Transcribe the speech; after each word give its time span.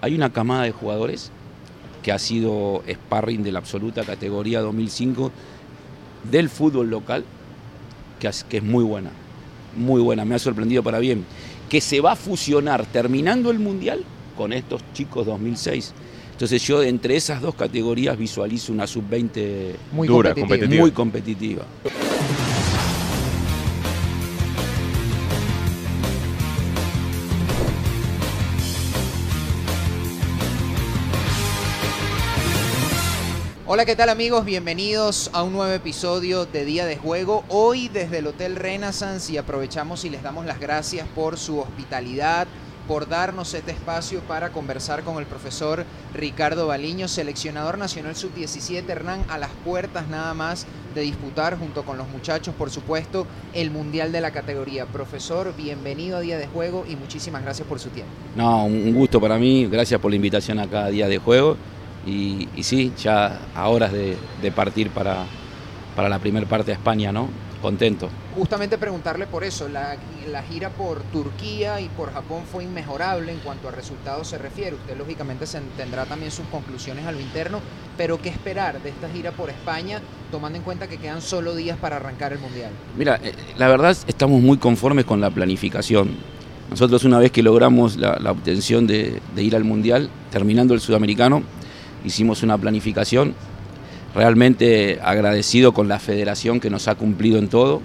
hay 0.00 0.14
una 0.14 0.32
camada 0.32 0.64
de 0.64 0.72
jugadores 0.72 1.30
que 2.02 2.12
ha 2.12 2.18
sido 2.18 2.82
sparring 2.88 3.42
de 3.42 3.52
la 3.52 3.58
absoluta 3.58 4.04
categoría 4.04 4.60
2005 4.60 5.32
del 6.30 6.48
fútbol 6.48 6.88
local, 6.90 7.24
que 8.20 8.28
es, 8.28 8.44
que 8.44 8.58
es 8.58 8.62
muy 8.62 8.84
buena, 8.84 9.10
muy 9.76 10.00
buena, 10.00 10.24
me 10.24 10.34
ha 10.34 10.38
sorprendido 10.38 10.82
para 10.82 10.98
bien, 10.98 11.24
que 11.68 11.80
se 11.80 12.00
va 12.00 12.12
a 12.12 12.16
fusionar 12.16 12.86
terminando 12.86 13.50
el 13.50 13.58
Mundial 13.58 14.04
con 14.36 14.52
estos 14.52 14.82
chicos 14.92 15.26
2006. 15.26 15.92
Entonces 16.32 16.62
yo 16.62 16.82
entre 16.82 17.16
esas 17.16 17.40
dos 17.40 17.54
categorías 17.54 18.16
visualizo 18.18 18.72
una 18.72 18.86
sub-20 18.86 19.72
Muy 19.92 20.06
Dura, 20.06 20.34
competitiva. 20.34 20.46
competitiva. 20.46 20.80
muy 20.82 20.90
competitiva. 20.92 21.64
Hola, 33.76 33.84
¿qué 33.84 33.94
tal 33.94 34.08
amigos? 34.08 34.46
Bienvenidos 34.46 35.28
a 35.34 35.42
un 35.42 35.52
nuevo 35.52 35.70
episodio 35.70 36.46
de 36.46 36.64
Día 36.64 36.86
de 36.86 36.96
Juego. 36.96 37.44
Hoy 37.50 37.88
desde 37.88 38.20
el 38.20 38.26
Hotel 38.26 38.56
Renaissance 38.56 39.30
y 39.30 39.36
aprovechamos 39.36 40.06
y 40.06 40.08
les 40.08 40.22
damos 40.22 40.46
las 40.46 40.58
gracias 40.58 41.06
por 41.14 41.36
su 41.36 41.58
hospitalidad, 41.58 42.46
por 42.88 43.06
darnos 43.06 43.52
este 43.52 43.72
espacio 43.72 44.20
para 44.20 44.48
conversar 44.48 45.02
con 45.02 45.18
el 45.18 45.26
profesor 45.26 45.84
Ricardo 46.14 46.66
Baliño, 46.66 47.06
seleccionador 47.06 47.76
nacional 47.76 48.16
sub-17, 48.16 48.88
Hernán, 48.88 49.26
a 49.28 49.36
las 49.36 49.50
puertas 49.62 50.08
nada 50.08 50.32
más 50.32 50.66
de 50.94 51.02
disputar 51.02 51.58
junto 51.58 51.84
con 51.84 51.98
los 51.98 52.08
muchachos, 52.08 52.54
por 52.54 52.70
supuesto, 52.70 53.26
el 53.52 53.70
Mundial 53.70 54.10
de 54.10 54.22
la 54.22 54.30
categoría. 54.30 54.86
Profesor, 54.86 55.54
bienvenido 55.54 56.16
a 56.16 56.20
Día 56.20 56.38
de 56.38 56.46
Juego 56.46 56.86
y 56.88 56.96
muchísimas 56.96 57.42
gracias 57.42 57.68
por 57.68 57.78
su 57.78 57.90
tiempo. 57.90 58.10
No, 58.36 58.64
un 58.64 58.94
gusto 58.94 59.20
para 59.20 59.36
mí, 59.36 59.66
gracias 59.66 60.00
por 60.00 60.10
la 60.10 60.16
invitación 60.16 60.60
a 60.60 60.66
cada 60.66 60.88
día 60.88 61.08
de 61.08 61.18
juego. 61.18 61.58
Y, 62.06 62.48
y 62.54 62.62
sí, 62.62 62.92
ya 62.96 63.40
a 63.54 63.68
horas 63.68 63.92
de, 63.92 64.16
de 64.40 64.52
partir 64.52 64.90
para, 64.90 65.24
para 65.96 66.08
la 66.08 66.20
primera 66.20 66.46
parte 66.46 66.66
de 66.66 66.74
España, 66.74 67.10
¿no? 67.10 67.28
Contento. 67.60 68.08
Justamente 68.36 68.78
preguntarle 68.78 69.26
por 69.26 69.42
eso, 69.42 69.66
la, 69.68 69.96
la 70.30 70.42
gira 70.42 70.68
por 70.70 71.00
Turquía 71.04 71.80
y 71.80 71.88
por 71.88 72.12
Japón 72.12 72.42
fue 72.50 72.64
inmejorable 72.64 73.32
en 73.32 73.38
cuanto 73.38 73.66
a 73.66 73.72
resultados 73.72 74.28
se 74.28 74.38
refiere. 74.38 74.76
Usted 74.76 74.96
lógicamente 74.96 75.46
se 75.46 75.60
tendrá 75.76 76.04
también 76.04 76.30
sus 76.30 76.46
conclusiones 76.46 77.06
a 77.06 77.12
lo 77.12 77.18
interno, 77.18 77.60
pero 77.96 78.20
¿qué 78.20 78.28
esperar 78.28 78.80
de 78.82 78.90
esta 78.90 79.08
gira 79.08 79.32
por 79.32 79.48
España, 79.50 80.00
tomando 80.30 80.58
en 80.58 80.64
cuenta 80.64 80.86
que 80.86 80.98
quedan 80.98 81.22
solo 81.22 81.56
días 81.56 81.78
para 81.78 81.96
arrancar 81.96 82.34
el 82.34 82.38
Mundial? 82.38 82.70
Mira, 82.96 83.18
eh, 83.22 83.32
la 83.56 83.68
verdad 83.68 83.96
estamos 84.06 84.40
muy 84.42 84.58
conformes 84.58 85.06
con 85.06 85.20
la 85.20 85.30
planificación. 85.30 86.10
Nosotros 86.70 87.04
una 87.04 87.18
vez 87.18 87.32
que 87.32 87.42
logramos 87.42 87.96
la, 87.96 88.18
la 88.20 88.32
obtención 88.32 88.86
de, 88.86 89.20
de 89.34 89.42
ir 89.42 89.56
al 89.56 89.64
Mundial, 89.64 90.10
terminando 90.30 90.74
el 90.74 90.80
Sudamericano, 90.80 91.42
hicimos 92.04 92.42
una 92.42 92.56
planificación 92.58 93.34
realmente 94.14 94.98
agradecido 95.02 95.72
con 95.72 95.88
la 95.88 95.98
federación 95.98 96.60
que 96.60 96.70
nos 96.70 96.88
ha 96.88 96.94
cumplido 96.94 97.38
en 97.38 97.48
todo, 97.48 97.82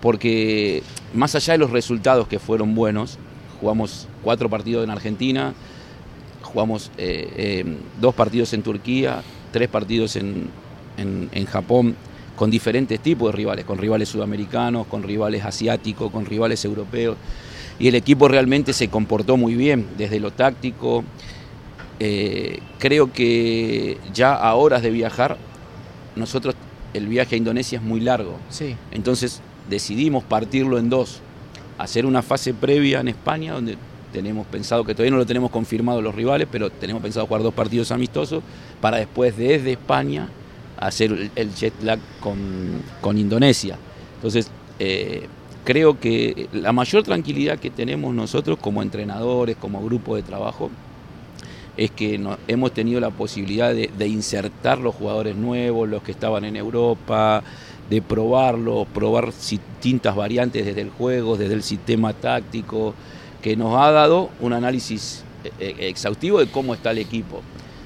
porque 0.00 0.82
más 1.14 1.34
allá 1.34 1.52
de 1.54 1.58
los 1.58 1.70
resultados 1.70 2.28
que 2.28 2.38
fueron 2.38 2.74
buenos, 2.74 3.18
jugamos 3.60 4.06
cuatro 4.22 4.50
partidos 4.50 4.84
en 4.84 4.90
Argentina, 4.90 5.54
jugamos 6.42 6.90
eh, 6.98 7.32
eh, 7.36 7.76
dos 8.00 8.14
partidos 8.14 8.52
en 8.52 8.62
Turquía, 8.62 9.22
tres 9.52 9.68
partidos 9.68 10.16
en, 10.16 10.48
en- 10.98 11.30
en 11.32 11.46
Japón, 11.46 11.96
con 12.36 12.50
diferentes 12.50 12.98
tipos 13.00 13.30
de 13.32 13.36
rivales, 13.36 13.64
con 13.64 13.78
rivales 13.78 14.08
sudamericanos, 14.08 14.86
con 14.88 15.02
rivales 15.04 15.44
asiáticos, 15.44 16.10
con 16.10 16.26
rivales 16.26 16.64
europeos, 16.64 17.16
y 17.78 17.88
el 17.88 17.94
equipo 17.94 18.28
realmente 18.28 18.72
se 18.72 18.88
comportó 18.88 19.36
muy 19.36 19.54
bien 19.54 19.86
desde 19.96 20.20
lo 20.20 20.32
táctico. 20.32 21.02
Eh, 22.00 22.58
creo 22.78 23.12
que 23.12 23.98
ya 24.12 24.34
a 24.34 24.54
horas 24.54 24.82
de 24.82 24.90
viajar, 24.90 25.36
nosotros 26.16 26.54
el 26.92 27.06
viaje 27.08 27.34
a 27.36 27.38
Indonesia 27.38 27.78
es 27.78 27.84
muy 27.84 28.00
largo, 28.00 28.36
Sí, 28.50 28.76
entonces 28.90 29.40
decidimos 29.68 30.22
partirlo 30.24 30.78
en 30.78 30.90
dos, 30.90 31.20
hacer 31.78 32.04
una 32.06 32.22
fase 32.22 32.52
previa 32.54 33.00
en 33.00 33.08
España, 33.08 33.52
donde 33.54 33.76
tenemos 34.12 34.46
pensado 34.46 34.84
que 34.84 34.94
todavía 34.94 35.10
no 35.12 35.16
lo 35.18 35.26
tenemos 35.26 35.50
confirmado 35.50 36.00
los 36.02 36.14
rivales, 36.14 36.46
pero 36.50 36.70
tenemos 36.70 37.02
pensado 37.02 37.26
jugar 37.26 37.42
dos 37.42 37.54
partidos 37.54 37.90
amistosos, 37.90 38.42
para 38.80 38.98
después 38.98 39.36
desde 39.36 39.72
España 39.72 40.28
hacer 40.78 41.10
el- 41.12 41.30
el 41.36 41.54
jet 41.54 41.74
lag 41.82 41.98
con, 42.20 42.38
con 43.00 43.18
Indonesia. 43.18 43.76
Entonces, 44.16 44.50
eh, 44.78 45.26
creo 45.64 45.98
que 45.98 46.48
la 46.52 46.72
mayor 46.72 47.02
tranquilidad 47.02 47.58
que 47.58 47.70
tenemos 47.70 48.14
nosotros 48.14 48.58
como 48.60 48.82
entrenadores, 48.82 49.56
como 49.56 49.82
grupo 49.84 50.14
de 50.14 50.22
trabajo, 50.22 50.70
es 51.76 51.90
que 51.90 52.18
no- 52.18 52.38
hemos 52.48 52.72
tenido 52.72 53.00
la 53.00 53.10
posibilidad 53.10 53.72
de, 53.74 53.90
de 53.96 54.06
insertar 54.08 54.78
los 54.78 54.94
jugadores 54.94 55.34
nuevos, 55.36 55.88
los 55.88 56.02
que 56.02 56.12
estaban 56.12 56.44
en 56.44 56.56
Europa, 56.56 57.42
de 57.90 58.00
probarlos, 58.00 58.86
probar 58.94 59.26
distintas 59.26 60.14
variantes 60.16 60.64
desde 60.64 60.80
el 60.80 60.90
juego, 60.90 61.36
desde 61.36 61.54
el 61.54 61.62
sistema 61.62 62.12
táctico, 62.12 62.94
que 63.42 63.56
nos 63.56 63.76
ha 63.78 63.90
dado 63.90 64.30
un 64.40 64.52
análisis 64.54 65.22
eh, 65.44 65.50
eh, 65.60 65.88
exhaustivo 65.88 66.38
de 66.40 66.46
cómo 66.46 66.74
está 66.74 66.92
el 66.92 66.98
equipo. 66.98 67.42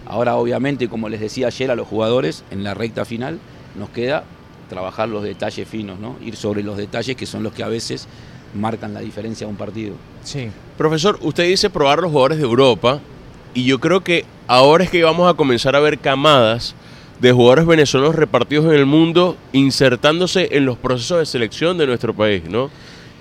Ahora, 0.07 0.37
obviamente, 0.37 0.89
como 0.89 1.09
les 1.09 1.21
decía 1.21 1.49
ayer 1.49 1.71
a 1.71 1.75
los 1.75 1.89
jugadores, 1.89 2.45
en 2.51 2.63
la 2.65 2.75
recta 2.75 3.05
final 3.05 3.39
nos 3.79 3.89
queda 3.91 4.25
trabajar 4.69 5.09
los 5.09 5.23
detalles 5.23 5.67
finos, 5.67 5.99
¿no? 5.99 6.17
ir 6.25 6.37
sobre 6.37 6.63
los 6.63 6.77
detalles 6.77 7.17
que 7.17 7.27
son 7.27 7.43
los 7.43 7.53
que 7.53 7.63
a 7.63 7.69
veces 7.69 8.07
marcan 8.55 8.95
la 8.95 9.01
diferencia 9.01 9.47
de 9.47 9.51
un 9.51 9.57
partido. 9.59 9.95
sí. 10.23 10.49
Profesor, 10.79 11.19
usted 11.23 11.45
dice 11.49 11.71
probar 11.71 11.99
los 12.01 12.11
jugadores 12.13 12.39
de 12.39 12.45
Europa 12.45 13.01
y 13.59 13.65
yo 13.65 13.81
creo 13.81 14.05
que 14.05 14.25
ahora 14.47 14.85
es 14.85 14.91
que 14.91 15.03
vamos 15.03 15.29
a 15.29 15.35
comenzar 15.35 15.75
a 15.75 15.81
ver 15.81 15.99
camadas 15.99 16.77
de 17.19 17.33
jugadores 17.33 17.67
venezolanos 17.67 18.15
repartidos 18.15 18.67
en 18.67 18.75
el 18.75 18.87
mundo 18.87 19.37
insertándose 19.53 20.51
en 20.53 20.65
los 20.65 20.79
procesos 20.79 21.19
de 21.19 21.27
selección 21.27 21.77
de 21.77 21.89
nuestro 21.89 22.15
país, 22.15 22.45
¿no? 22.49 22.71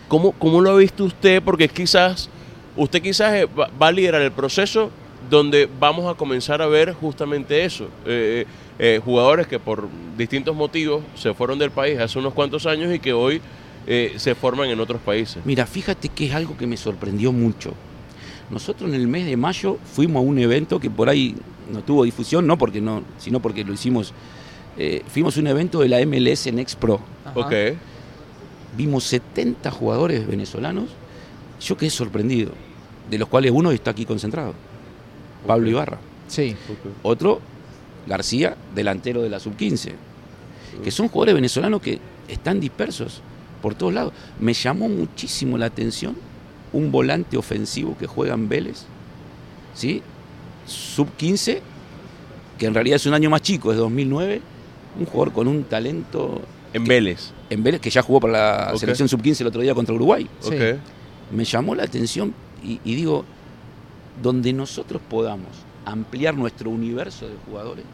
¿Cómo, 0.08 0.34
cómo 0.34 0.62
lo 0.62 0.70
ha 0.70 0.76
visto 0.76 1.06
usted? 1.06 1.42
Porque 1.42 1.68
quizás, 1.68 2.30
usted 2.76 3.02
quizás 3.02 3.34
eh, 3.34 3.46
va, 3.48 3.88
a 3.88 3.92
liderar 3.92 4.22
el 4.22 4.32
proceso 4.32 4.92
donde 5.28 5.68
vamos 5.80 6.06
a 6.06 6.16
comenzar 6.16 6.62
a 6.62 6.68
ver 6.68 6.94
justamente 6.94 7.66
eso. 7.66 7.88
Eh, 8.06 8.46
eh, 8.78 9.02
jugadores 9.04 9.48
que 9.48 9.58
por 9.58 9.90
distintos 10.16 10.56
motivos 10.56 11.02
se 11.16 11.34
fueron 11.34 11.58
del 11.58 11.72
país 11.72 11.98
hace 11.98 12.20
unos 12.20 12.36
cuantos 12.36 12.68
años 12.68 12.94
y 12.94 13.00
que 13.00 13.12
hoy 13.12 13.42
eh, 13.90 14.16
se 14.18 14.36
forman 14.36 14.70
en 14.70 14.82
otros 14.82 15.02
países. 15.02 15.44
Mira, 15.46 15.66
fíjate 15.66 16.10
que 16.10 16.26
es 16.26 16.36
algo 16.36 16.58
que 16.58 16.68
me 16.68 16.76
sorprendió 16.76 17.32
mucho. 17.32 17.74
Nosotros 18.50 18.90
en 18.90 18.96
el 18.96 19.08
mes 19.08 19.26
de 19.26 19.36
mayo 19.36 19.78
fuimos 19.94 20.22
a 20.22 20.26
un 20.26 20.40
evento 20.40 20.80
que 20.80 20.90
por 20.90 21.10
ahí 21.10 21.36
no 21.72 21.82
tuvo 21.84 22.04
difusión, 22.06 22.48
no 22.48 22.58
porque 22.58 22.80
no, 22.80 23.04
sino 23.18 23.42
porque 23.42 23.64
lo 23.64 23.74
hicimos. 23.74 24.14
eh, 24.78 25.04
fuimos 25.08 25.36
a 25.38 25.40
un 25.42 25.48
evento 25.48 25.80
de 25.80 25.90
la 25.90 26.06
MLS 26.06 26.52
Next 26.54 26.78
Pro. 26.80 27.00
Ok. 27.36 27.54
Vimos 28.78 29.04
70 29.06 29.70
jugadores 29.72 30.28
venezolanos. 30.28 30.90
Yo 31.60 31.76
quedé 31.76 31.90
sorprendido, 31.90 32.52
de 33.10 33.18
los 33.18 33.28
cuales 33.28 33.52
uno 33.52 33.72
está 33.72 33.92
aquí 33.92 34.06
concentrado, 34.06 34.54
Pablo. 35.46 35.70
Ibarra. 35.70 35.98
Sí, 36.28 36.56
Otro, 37.04 37.42
García, 38.06 38.56
delantero 38.76 39.22
de 39.24 39.30
la 39.30 39.40
sub-15. 39.40 39.94
Que 40.84 40.92
son 40.92 41.08
jugadores 41.08 41.36
venezolanos 41.36 41.82
que 41.82 42.00
están 42.28 42.60
dispersos 42.60 43.22
por 43.62 43.74
todos 43.74 43.94
lados. 43.94 44.14
Me 44.40 44.54
llamó 44.54 44.88
muchísimo 44.88 45.58
la 45.58 45.66
atención 45.66 46.16
un 46.74 46.92
volante 46.92 47.38
ofensivo 47.38 47.98
que 47.98 48.08
juega 48.08 48.34
en 48.34 48.50
Vélez, 48.50 48.84
¿sí? 49.74 50.02
Sub-15, 50.66 51.60
que 52.58 52.66
en 52.66 52.74
realidad 52.74 52.98
es 52.98 53.06
un 53.06 53.14
año 53.14 53.30
más 53.30 53.42
chico, 53.42 53.72
es 53.72 53.78
2009. 53.78 54.42
Un 55.00 55.06
jugador 55.06 55.32
con 55.34 55.48
un 55.48 55.64
talento 55.64 56.42
En 56.74 56.84
que- 56.84 56.90
Vélez. 56.90 57.32
en 57.50 57.64
Vélez, 57.64 57.80
que 57.82 57.90
ya 57.90 58.02
jugó 58.02 58.20
para 58.20 58.68
la 58.72 58.78
selección 58.78 59.08
sub-15 59.08 59.42
el 59.42 59.48
otro 59.48 59.62
día 59.62 59.74
contra 59.76 59.94
Uruguay. 59.96 60.28
Sí. 60.42 60.56
Me 61.32 61.44
llamó 61.46 61.76
la 61.76 61.84
atención 61.84 62.34
y, 62.64 62.80
y 62.84 62.96
digo, 62.96 63.24
donde 64.22 64.52
nosotros 64.54 65.02
podamos 65.10 65.50
ampliar 65.86 66.36
nuestro 66.36 66.70
universo 66.70 67.28
de 67.28 67.36
jugadores, 67.46 67.86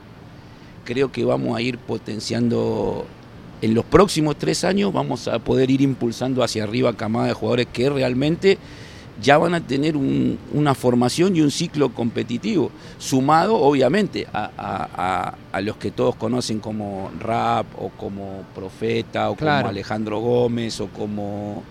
creo 0.85 1.11
que 1.11 1.25
vamos 1.25 1.55
a 1.57 1.61
ir 1.61 1.77
potenciando, 1.77 3.05
en 3.63 3.73
los 3.73 3.85
próximos 3.85 4.35
tres 4.37 4.63
años 4.63 4.91
vamos 4.91 5.27
a 5.27 5.39
poder 5.39 5.71
ir 5.71 5.81
impulsando 5.81 6.43
hacia 6.43 6.63
arriba 6.63 6.93
camada 6.93 7.27
de 7.27 7.33
jugadores 7.33 7.67
que 7.71 7.89
realmente 7.89 8.57
ya 9.21 9.37
van 9.37 9.53
a 9.53 9.61
tener 9.61 9.95
un- 9.95 10.37
una 10.53 10.73
formación 10.73 11.35
y 11.35 11.41
un 11.41 11.51
ciclo 11.51 11.89
competitivo, 11.93 12.71
sumado 12.97 13.55
obviamente 13.55 14.27
a, 14.33 14.49
a- 14.57 14.89
a- 14.95 15.35
a 15.51 15.61
los 15.61 15.77
que 15.77 15.91
todos 15.91 16.15
conocen 16.15 16.59
como 16.59 17.09
Rap 17.19 17.67
o 17.79 17.89
como 17.89 18.43
Profeta 18.55 19.29
o 19.29 19.35
Claro. 19.35 19.61
como 19.61 19.69
Alejandro 19.69 20.19
Gómez 20.19 20.81
o 20.81 20.87
como 20.87 21.63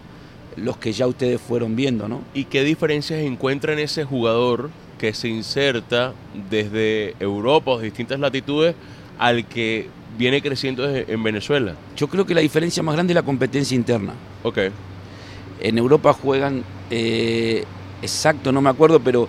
los 0.56 0.76
que 0.76 0.92
ya 0.92 1.06
ustedes 1.06 1.40
fueron 1.40 1.74
viendo, 1.76 2.08
¿no? 2.08 2.20
¿Y 2.32 2.44
qué 2.44 2.62
diferencias 2.62 3.20
encuentra 3.20 3.72
en 3.72 3.80
ese 3.80 4.04
jugador 4.04 4.70
que 4.98 5.12
se 5.12 5.28
inserta 5.28 6.12
desde 6.48 7.16
Europa 7.18 7.72
o 7.72 7.80
distintas 7.80 8.20
latitudes 8.20 8.74
al 9.18 9.44
que 9.46 9.88
viene 10.16 10.40
creciendo 10.42 10.88
en 10.94 11.22
Venezuela? 11.22 11.74
Yo 11.96 12.08
creo 12.08 12.26
que 12.26 12.34
la 12.34 12.40
diferencia 12.40 12.82
más 12.82 12.94
grande 12.94 13.12
es 13.12 13.16
la 13.16 13.22
competencia 13.22 13.74
interna. 13.74 14.12
Ok. 14.42 14.58
En 15.60 15.78
Europa 15.78 16.12
juegan, 16.12 16.62
eh, 16.90 17.64
exacto, 18.02 18.50
no 18.52 18.60
me 18.60 18.70
acuerdo, 18.70 19.00
pero 19.00 19.28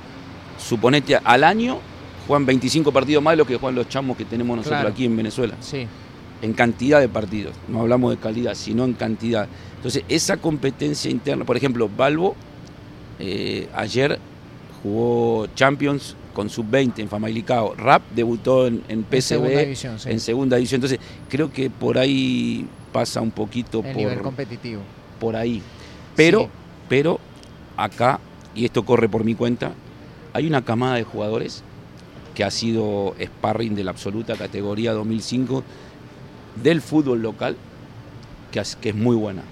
suponete, 0.57 1.15
al 1.15 1.43
año 1.43 1.79
juegan 2.27 2.45
25 2.45 2.91
partidos 2.91 3.21
más 3.23 3.33
de 3.33 3.37
lo 3.37 3.45
que 3.45 3.57
juegan 3.57 3.75
los 3.75 3.89
chamos 3.89 4.17
que 4.17 4.25
tenemos 4.25 4.55
nosotros 4.57 4.79
Claro. 4.79 4.93
aquí 4.93 5.05
en 5.05 5.15
Venezuela. 5.15 5.55
Sí. 5.59 5.87
En 6.41 6.53
cantidad 6.53 6.99
de 6.99 7.07
partidos. 7.07 7.53
No 7.67 7.81
hablamos 7.81 8.11
de 8.11 8.17
calidad, 8.17 8.53
sino 8.55 8.83
en 8.85 8.93
cantidad. 8.93 9.47
Entonces, 9.77 10.03
esa 10.09 10.37
competencia 10.37 11.09
interna, 11.09 11.45
por 11.45 11.55
ejemplo, 11.57 11.89
Balbo 11.95 12.35
eh, 13.19 13.67
ayer 13.75 14.19
jugó 14.81 15.47
Champions 15.55 16.15
con 16.33 16.49
sub-20 16.49 16.99
en 16.99 17.09
Famalicao. 17.09 17.75
Rap 17.75 18.01
debutó 18.15 18.67
en, 18.67 18.83
en 18.89 19.05
En 19.11 19.21
segunda 19.21 19.59
división, 19.59 19.99
sí. 19.99 20.09
en 20.09 20.19
segunda 20.19 20.57
división. 20.57 20.77
Entonces, 20.79 20.99
creo 21.29 21.51
que 21.51 21.69
por 21.69 21.97
ahí 21.97 22.65
pasa 22.91 23.21
un 23.21 23.31
poquito 23.31 23.81
El 23.85 23.95
nivel 23.97 24.13
por, 24.15 24.23
competitivo. 24.23 24.81
por 25.19 25.35
ahí. 25.35 25.61
Pero, 26.15 26.41
Sí. 26.41 26.47
pero 26.89 27.19
acá, 27.77 28.19
y 28.55 28.65
esto 28.65 28.83
corre 28.85 29.09
por 29.09 29.23
mi 29.23 29.35
cuenta, 29.35 29.73
hay 30.33 30.47
una 30.47 30.63
camada 30.63 30.95
de 30.95 31.03
jugadores 31.03 31.63
que 32.35 32.43
ha 32.43 32.51
sido 32.51 33.15
sparring 33.21 33.75
de 33.75 33.83
la 33.83 33.91
absoluta 33.91 34.35
categoría 34.35 34.93
2005 34.93 35.63
del 36.61 36.81
fútbol 36.81 37.21
local, 37.21 37.55
que 38.51 38.59
es, 38.59 38.75
que 38.75 38.89
es 38.89 38.95
muy 38.95 39.15
buena, 39.15 39.43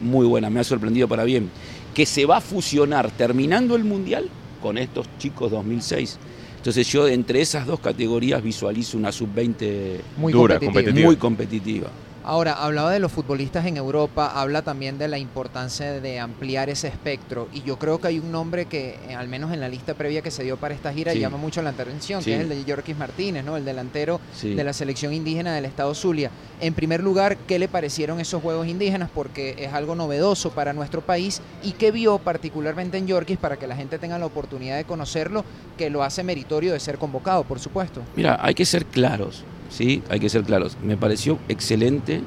muy 0.00 0.26
buena, 0.26 0.50
me 0.50 0.60
ha 0.60 0.64
sorprendido 0.64 1.08
para 1.08 1.24
bien, 1.24 1.50
que 1.94 2.04
se 2.06 2.26
va 2.26 2.38
a 2.38 2.40
fusionar 2.40 3.10
terminando 3.12 3.74
el 3.76 3.84
Mundial 3.84 4.28
con 4.66 4.78
estos 4.78 5.06
chicos 5.20 5.52
2006. 5.52 6.18
Entonces 6.56 6.88
yo 6.88 7.06
entre 7.06 7.40
esas 7.40 7.66
dos 7.66 7.78
categorías 7.78 8.42
visualizo 8.42 8.98
una 8.98 9.12
sub-20 9.12 10.00
Muy 10.16 10.32
Dura, 10.32 10.58
competitiva. 10.58 11.06
muy 11.06 11.14
competitiva. 11.16 11.88
Ahora, 12.28 12.54
hablaba 12.54 12.90
de 12.90 12.98
los 12.98 13.12
futbolistas 13.12 13.66
en 13.66 13.76
Europa, 13.76 14.26
habla 14.34 14.62
también 14.62 14.98
de 14.98 15.06
la 15.06 15.16
importancia 15.16 15.92
de 16.00 16.18
ampliar 16.18 16.68
ese 16.68 16.88
espectro. 16.88 17.46
Y 17.52 17.62
yo 17.62 17.78
creo 17.78 18.00
que 18.00 18.08
hay 18.08 18.18
un 18.18 18.32
nombre 18.32 18.66
que, 18.66 18.98
eh, 19.08 19.14
al 19.14 19.28
menos 19.28 19.52
en 19.52 19.60
la 19.60 19.68
lista 19.68 19.94
previa 19.94 20.22
que 20.22 20.32
se 20.32 20.42
dio 20.42 20.56
para 20.56 20.74
esta 20.74 20.92
gira, 20.92 21.12
Sí. 21.12 21.20
llama 21.20 21.36
mucho 21.36 21.62
la 21.62 21.70
atención, 21.70 22.20
Sí. 22.22 22.30
que 22.30 22.34
es 22.34 22.40
el 22.42 22.48
de 22.48 22.64
Yorkis 22.64 22.96
Martínez, 22.96 23.44
¿no? 23.44 23.56
El 23.56 23.64
delantero 23.64 24.20
Sí. 24.34 24.54
de 24.56 24.64
la 24.64 24.72
selección 24.72 25.12
indígena 25.12 25.54
del 25.54 25.66
estado 25.66 25.94
Zulia. 25.94 26.32
En 26.60 26.74
primer 26.74 27.00
lugar, 27.00 27.36
¿qué 27.36 27.60
le 27.60 27.68
parecieron 27.68 28.18
esos 28.18 28.42
juegos 28.42 28.66
indígenas? 28.66 29.08
Porque 29.14 29.54
es 29.60 29.72
algo 29.72 29.94
novedoso 29.94 30.50
para 30.50 30.72
nuestro 30.72 31.02
país 31.02 31.40
y 31.62 31.72
qué 31.74 31.92
vio 31.92 32.18
particularmente 32.18 32.98
en 32.98 33.06
Yorkis 33.06 33.38
para 33.38 33.56
que 33.56 33.68
la 33.68 33.76
gente 33.76 34.00
tenga 34.00 34.18
la 34.18 34.26
oportunidad 34.26 34.76
de 34.76 34.82
conocerlo, 34.84 35.44
que 35.78 35.90
lo 35.90 36.02
hace 36.02 36.24
meritorio 36.24 36.72
de 36.72 36.80
ser 36.80 36.98
convocado, 36.98 37.44
por 37.44 37.60
supuesto. 37.60 38.00
Mira, 38.16 38.36
hay 38.42 38.54
que 38.54 38.64
ser 38.64 38.84
claros, 38.84 39.44
¿sí? 39.68 40.02
Hay 40.08 40.20
que 40.20 40.28
ser 40.28 40.42
claros. 40.44 40.76
Me 40.82 40.96
pareció 40.96 41.38
excelente 41.48 42.22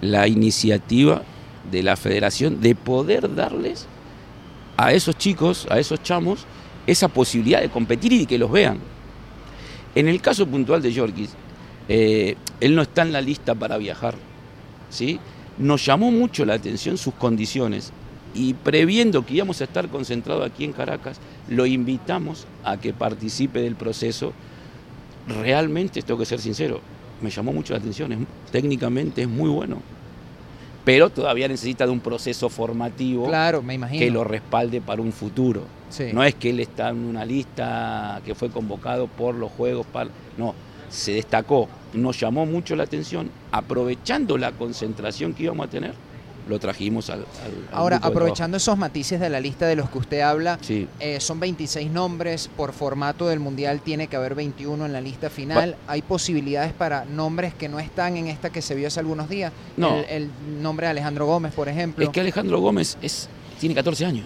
la 0.00 0.28
iniciativa 0.28 1.22
de 1.70 1.82
la 1.82 1.96
federación 1.96 2.60
de 2.60 2.74
poder 2.74 3.34
darles 3.34 3.86
a 4.76 4.92
esos 4.92 5.16
chicos, 5.16 5.66
a 5.70 5.78
esos 5.78 6.02
chamos, 6.02 6.46
esa 6.86 7.08
posibilidad 7.08 7.60
de 7.60 7.70
competir 7.70 8.12
y 8.12 8.26
que 8.26 8.38
los 8.38 8.50
vean. 8.50 8.78
En 9.94 10.08
el 10.08 10.20
caso 10.20 10.46
puntual 10.46 10.82
de 10.82 10.92
Yorkis, 10.92 11.30
eh, 11.88 12.36
él 12.60 12.74
no 12.74 12.82
está 12.82 13.02
en 13.02 13.12
la 13.12 13.20
lista 13.20 13.54
para 13.54 13.78
viajar, 13.78 14.14
¿sí? 14.90 15.18
Nos 15.58 15.84
llamó 15.84 16.10
mucho 16.10 16.44
la 16.44 16.54
atención 16.54 16.98
sus 16.98 17.14
condiciones 17.14 17.92
y 18.34 18.52
previendo 18.54 19.24
que 19.24 19.34
íbamos 19.34 19.60
a 19.60 19.64
estar 19.64 19.88
concentrados 19.88 20.46
aquí 20.46 20.64
en 20.64 20.72
Caracas, 20.72 21.18
lo 21.48 21.64
invitamos 21.64 22.46
a 22.64 22.76
que 22.76 22.92
participe 22.92 23.60
del 23.60 23.76
proceso. 23.76 24.32
Realmente, 25.28 26.02
tengo 26.02 26.18
que 26.20 26.26
ser 26.26 26.40
sincero, 26.40 26.80
me 27.20 27.30
llamó 27.30 27.52
mucho 27.52 27.72
la 27.72 27.78
atención, 27.80 28.12
es- 28.12 28.18
técnicamente 28.52 29.22
es 29.22 29.28
muy 29.28 29.48
bueno, 29.50 29.78
pero 30.84 31.10
todavía 31.10 31.48
necesita 31.48 31.84
de 31.84 31.90
un 31.90 32.00
proceso 32.00 32.48
formativo 32.48 33.26
Claro, 33.26 33.60
me 33.62 33.74
imagino. 33.74 33.98
que 33.98 34.10
lo 34.10 34.22
respalde 34.22 34.80
para 34.80 35.02
un 35.02 35.12
futuro. 35.12 35.62
Sí. 35.90 36.10
No 36.12 36.22
es 36.22 36.34
que 36.34 36.50
él 36.50 36.60
está 36.60 36.90
en 36.90 36.98
una 37.04 37.24
lista 37.24 38.20
que 38.24 38.34
fue 38.34 38.50
convocado 38.50 39.06
por 39.08 39.34
los 39.34 39.50
Juegos 39.52 39.86
No, 40.36 40.54
se 40.88 41.12
destacó, 41.12 41.68
nos 41.92 42.18
llamó 42.20 42.46
mucho 42.46 42.76
la 42.76 42.84
atención, 42.84 43.30
aprovechando 43.50 44.38
la 44.38 44.52
concentración 44.52 45.32
que 45.34 45.44
íbamos 45.44 45.66
a 45.66 45.70
tener, 45.70 45.94
lo 46.48 46.58
trajimos 46.60 47.10
al... 47.10 47.20
al- 47.20 47.24
al 47.24 47.74
Ahora, 47.74 47.96
aprovechando 48.02 48.56
esos 48.56 48.78
matices 48.78 49.18
de 49.18 49.28
la 49.28 49.40
lista 49.40 49.66
de 49.66 49.74
los 49.76 49.90
que 49.90 49.98
usted 49.98 50.20
habla. 50.20 50.58
Sí, 50.60 50.86
eh, 51.00 51.18
son 51.20 51.40
26 51.40 51.90
nombres, 51.90 52.48
por 52.56 52.72
formato 52.72 53.26
del 53.26 53.40
Mundial 53.40 53.80
tiene 53.80 54.06
que 54.06 54.16
haber 54.16 54.34
21 54.34 54.86
en 54.86 54.92
la 54.92 55.00
lista 55.00 55.28
final. 55.30 55.76
¿Hay 55.88 56.02
posibilidades 56.02 56.72
para 56.72 57.04
nombres 57.04 57.52
que 57.54 57.68
no 57.68 57.78
están 57.80 58.16
en 58.16 58.28
esta 58.28 58.50
que 58.50 58.62
se 58.62 58.74
vio 58.74 58.86
hace 58.88 59.00
algunos 59.00 59.28
días? 59.28 59.52
No. 59.76 59.96
El, 59.96 60.04
el 60.08 60.30
nombre 60.62 60.86
de 60.86 60.92
Alejandro 60.92 61.26
Gómez, 61.26 61.52
por 61.52 61.68
ejemplo. 61.68 62.04
es 62.04 62.10
que 62.10 62.20
Alejandro 62.20 62.60
Gómez 62.60 62.96
es, 63.02 63.28
tiene 63.58 63.74
14 63.74 64.04
años. 64.06 64.24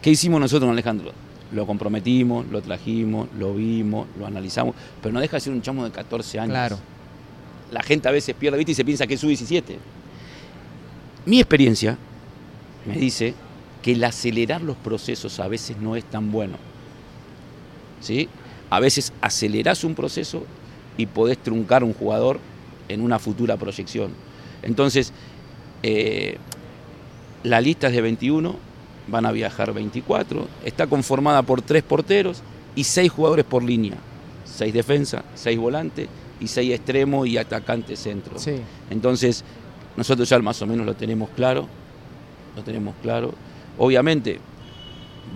¿Qué 0.00 0.10
hicimos 0.10 0.40
nosotros 0.40 0.66
con 0.66 0.72
Alejandro? 0.72 1.12
Lo 1.52 1.66
comprometimos, 1.66 2.46
lo 2.48 2.62
trajimos, 2.62 3.28
lo 3.38 3.54
vimos, 3.54 4.06
lo 4.18 4.26
analizamos, 4.26 4.74
pero 5.02 5.12
no 5.12 5.20
deja 5.20 5.36
de 5.36 5.40
ser 5.40 5.52
un 5.52 5.62
chamo 5.62 5.84
de 5.84 5.90
14 5.90 6.40
años. 6.40 6.50
Claro. 6.52 6.78
La 7.72 7.82
gente 7.82 8.08
a 8.08 8.12
veces 8.12 8.34
pierde 8.34 8.58
vista 8.58 8.72
y 8.72 8.74
se 8.74 8.84
piensa 8.84 9.06
que 9.06 9.14
es 9.14 9.20
sub-17. 9.20 9.76
Mi 11.24 11.40
experiencia 11.40 11.96
me 12.84 12.96
dice 12.96 13.34
que 13.82 13.92
el 13.92 14.04
acelerar 14.04 14.60
los 14.60 14.76
procesos 14.76 15.40
a 15.40 15.48
veces 15.48 15.78
no 15.78 15.96
es 15.96 16.04
tan 16.04 16.30
bueno. 16.30 16.56
¿Sí? 18.00 18.28
A 18.70 18.78
veces 18.78 19.12
acelerás 19.20 19.84
un 19.84 19.94
proceso 19.94 20.44
y 20.96 21.06
podés 21.06 21.38
truncar 21.38 21.82
un 21.82 21.94
jugador 21.94 22.40
en 22.88 23.00
una 23.00 23.18
futura 23.18 23.56
proyección. 23.56 24.12
Entonces, 24.62 25.12
eh, 25.82 26.36
la 27.42 27.60
lista 27.60 27.86
es 27.88 27.94
de 27.94 28.02
21, 28.02 28.56
van 29.08 29.26
a 29.26 29.32
viajar 29.32 29.72
24, 29.72 30.46
está 30.64 30.86
conformada 30.86 31.42
por 31.42 31.62
tres 31.62 31.82
porteros 31.82 32.42
y 32.74 32.84
seis 32.84 33.10
jugadores 33.10 33.44
por 33.44 33.62
línea. 33.62 33.96
Seis 34.44 34.74
defensa, 34.74 35.24
seis 35.34 35.58
volantes 35.58 36.08
y 36.42 36.48
seis 36.48 36.72
extremos 36.74 37.26
y 37.28 37.38
atacantes 37.38 38.00
centro. 38.00 38.38
Sí. 38.38 38.56
Entonces, 38.90 39.44
nosotros 39.96 40.28
ya 40.28 40.38
más 40.40 40.60
o 40.62 40.66
menos 40.66 40.84
lo 40.84 40.94
tenemos 40.94 41.30
claro, 41.30 41.68
lo 42.56 42.62
tenemos 42.62 42.94
claro. 43.02 43.32
Obviamente, 43.78 44.38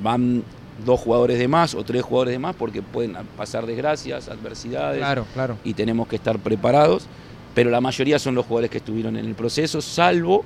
van 0.03 0.43
dos 0.85 1.00
jugadores 1.00 1.38
de 1.38 1.49
más 1.49 1.75
o 1.75 1.85
tres 1.85 2.03
jugadores 2.03 2.32
de 2.32 2.38
más 2.38 2.55
porque 2.56 2.82
pueden 2.82 3.17
pasar 3.37 3.64
desgracias, 3.67 4.29
adversidades 4.29 4.99
Claro, 4.99 5.26
claro. 5.32 5.56
y 5.64 5.73
tenemos 5.75 6.06
que 6.08 6.17
estar 6.17 6.38
preparados, 6.38 7.06
pero 7.55 7.70
la 7.70 7.81
mayoría 7.81 8.19
son 8.19 8.35
los 8.35 8.44
jugadores 8.44 8.70
que 8.70 8.79
estuvieron 8.79 9.17
en 9.17 9.25
el 9.25 9.35
proceso, 9.35 9.81
salvo 9.81 10.44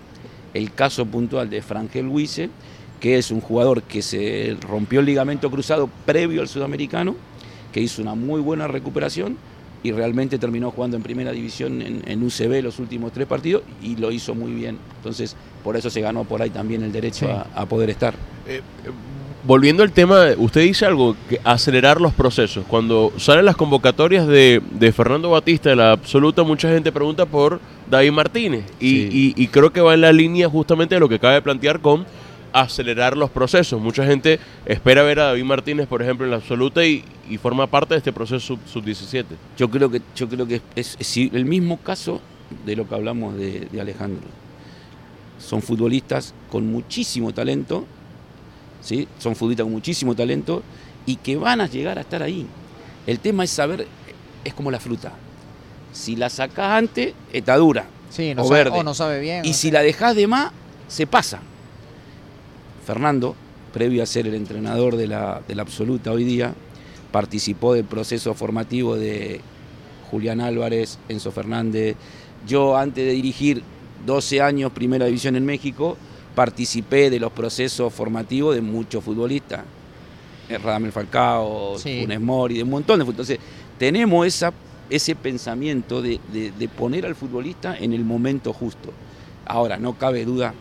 el 0.54 0.72
caso 0.72 1.06
puntual 1.06 1.50
de 1.50 1.62
Frangel 1.62 2.06
Huise, 2.06 2.50
que 3.00 3.16
es 3.18 3.30
un 3.30 3.40
jugador 3.40 3.82
que 3.82 4.02
se 4.02 4.56
rompió 4.60 5.00
el 5.00 5.06
ligamento 5.06 5.50
cruzado 5.50 5.88
previo 6.04 6.42
al 6.42 6.48
sudamericano, 6.48 7.16
que 7.72 7.80
hizo 7.80 8.02
una 8.02 8.14
muy 8.14 8.40
buena 8.40 8.68
recuperación 8.68 9.36
y 9.82 9.92
realmente 9.92 10.38
terminó 10.38 10.70
jugando 10.70 10.96
en 10.96 11.02
primera 11.02 11.32
división 11.32 11.80
en, 11.82 12.02
en 12.06 12.22
UCB 12.22 12.62
los 12.62 12.78
últimos 12.78 13.12
tres 13.12 13.26
partidos 13.26 13.62
y 13.82 13.96
lo 13.96 14.10
hizo 14.12 14.34
muy 14.34 14.52
bien. 14.52 14.78
Entonces, 14.98 15.36
por 15.64 15.76
eso 15.76 15.88
se 15.90 16.00
ganó 16.00 16.24
por 16.24 16.42
ahí 16.42 16.50
también 16.50 16.82
el 16.82 16.92
derecho 16.92 17.26
Sí. 17.26 17.32
a, 17.32 17.46
a 17.54 17.66
poder 17.66 17.88
estar. 17.90 18.14
Eh, 18.46 18.56
eh, 18.58 18.90
volviendo 19.46 19.82
al 19.82 19.90
tema, 19.92 20.26
usted 20.36 20.62
dice 20.62 20.84
algo, 20.84 21.16
que 21.28 21.40
acelerar 21.44 21.98
los 22.00 22.12
procesos. 22.12 22.64
Cuando 22.68 23.10
salen 23.16 23.44
las 23.46 23.56
convocatorias 23.56 24.26
de, 24.26 24.60
de 24.72 24.92
Fernando 24.92 25.30
Batista 25.30 25.70
de 25.70 25.76
la 25.76 25.92
absoluta, 25.92 26.42
mucha 26.42 26.68
gente 26.68 26.92
pregunta 26.92 27.24
por 27.24 27.58
David 27.90 28.12
Martínez. 28.12 28.64
Y, 28.78 28.88
Sí. 28.90 29.34
y- 29.36 29.42
y 29.42 29.46
creo 29.48 29.72
que 29.72 29.80
va 29.80 29.94
en 29.94 30.02
la 30.02 30.12
línea 30.12 30.48
justamente 30.48 30.94
de 30.96 31.00
lo 31.00 31.08
que 31.08 31.14
acaba 31.14 31.34
de 31.34 31.42
plantear 31.42 31.80
con 31.80 32.04
acelerar 32.52 33.16
los 33.16 33.30
procesos. 33.30 33.80
Mucha 33.80 34.04
gente 34.04 34.38
espera 34.66 35.02
ver 35.02 35.20
a 35.20 35.24
David 35.26 35.44
Martínez, 35.44 35.86
por 35.86 36.02
ejemplo, 36.02 36.24
en 36.26 36.30
la 36.32 36.36
absoluta 36.38 36.84
y, 36.84 37.04
y 37.28 37.38
forma 37.38 37.66
parte 37.66 37.94
de 37.94 37.98
este 37.98 38.12
proceso 38.12 38.40
sub- 38.40 38.60
sub-17. 38.66 39.24
Yo 39.56 39.70
creo 39.70 39.90
que, 39.90 40.02
yo 40.16 40.28
creo 40.28 40.46
que 40.46 40.60
es, 40.76 40.96
es 40.98 41.16
el 41.16 41.44
mismo 41.44 41.78
caso 41.78 42.20
de 42.66 42.76
lo 42.76 42.88
que 42.88 42.94
hablamos 42.94 43.36
de, 43.36 43.68
de 43.70 43.80
Alejandro. 43.80 44.26
Son 45.38 45.62
futbolistas 45.62 46.34
con 46.50 46.66
muchísimo 46.70 47.32
talento, 47.32 47.86
¿sí? 48.82 49.08
son 49.18 49.34
futbolistas 49.34 49.64
con 49.64 49.72
muchísimo 49.72 50.14
talento 50.14 50.62
y 51.06 51.16
que 51.16 51.36
van 51.36 51.60
a 51.60 51.66
llegar 51.66 51.96
a 51.98 52.02
estar 52.02 52.22
ahí. 52.22 52.46
El 53.06 53.18
tema 53.20 53.44
es 53.44 53.50
saber, 53.50 53.86
es 54.44 54.52
como 54.54 54.70
la 54.70 54.78
fruta. 54.78 55.12
Si 55.92 56.14
la 56.16 56.28
sacás 56.28 56.78
antes, 56.78 57.14
está 57.32 57.56
dura. 57.56 57.86
Sí, 58.10 58.34
no 58.34 58.42
O 58.42 58.48
sabe, 58.48 58.64
verde. 58.64 58.78
o 58.78 58.82
no 58.82 58.92
sabe 58.94 59.20
bien. 59.20 59.44
Y 59.44 59.50
o 59.50 59.54
si 59.54 59.70
la 59.70 59.80
dejás 59.82 60.14
de 60.14 60.26
más, 60.26 60.52
se 60.88 61.06
pasa. 61.06 61.40
Fernando, 62.94 63.36
previo 63.72 64.02
a 64.02 64.06
ser 64.06 64.26
el 64.26 64.34
entrenador 64.34 64.96
de 64.96 65.06
la, 65.06 65.42
de 65.46 65.54
la 65.54 65.62
absoluta 65.62 66.10
hoy 66.10 66.24
día, 66.24 66.54
participó 67.12 67.72
del 67.74 67.84
proceso 67.84 68.34
formativo 68.34 68.96
de 68.96 69.40
Julián 70.10 70.40
Álvarez, 70.40 70.98
Enzo 71.08 71.30
Fernández. 71.30 71.94
Yo, 72.48 72.76
antes 72.76 73.04
de 73.04 73.12
dirigir 73.12 73.62
12 74.06 74.40
años 74.40 74.72
Primera 74.72 75.06
División 75.06 75.36
en 75.36 75.44
México, 75.46 75.96
participé 76.34 77.10
de 77.10 77.20
los 77.20 77.30
procesos 77.30 77.92
formativos 77.94 78.56
de 78.56 78.60
muchos 78.60 79.04
futbolistas. 79.04 79.60
Eh, 80.48 80.58
Radamel 80.58 80.90
Falcao, 80.90 81.78
Sí. 81.78 82.00
Funes 82.00 82.20
Mori, 82.20 82.56
de 82.56 82.64
un 82.64 82.70
montón 82.70 82.98
de 82.98 83.04
futbolistas. 83.04 83.36
Entonces, 83.38 83.56
tenemos 83.78 84.26
esa, 84.26 84.52
ese 84.88 85.14
pensamiento 85.14 86.02
de, 86.02 86.18
de- 86.32 86.50
de 86.50 86.68
poner 86.68 87.06
al 87.06 87.14
futbolista 87.14 87.76
en 87.78 87.92
el 87.92 88.04
momento 88.04 88.52
justo. 88.52 88.92
Ahora, 89.46 89.76
no 89.76 89.96
cabe 89.96 90.24
duda 90.24 90.54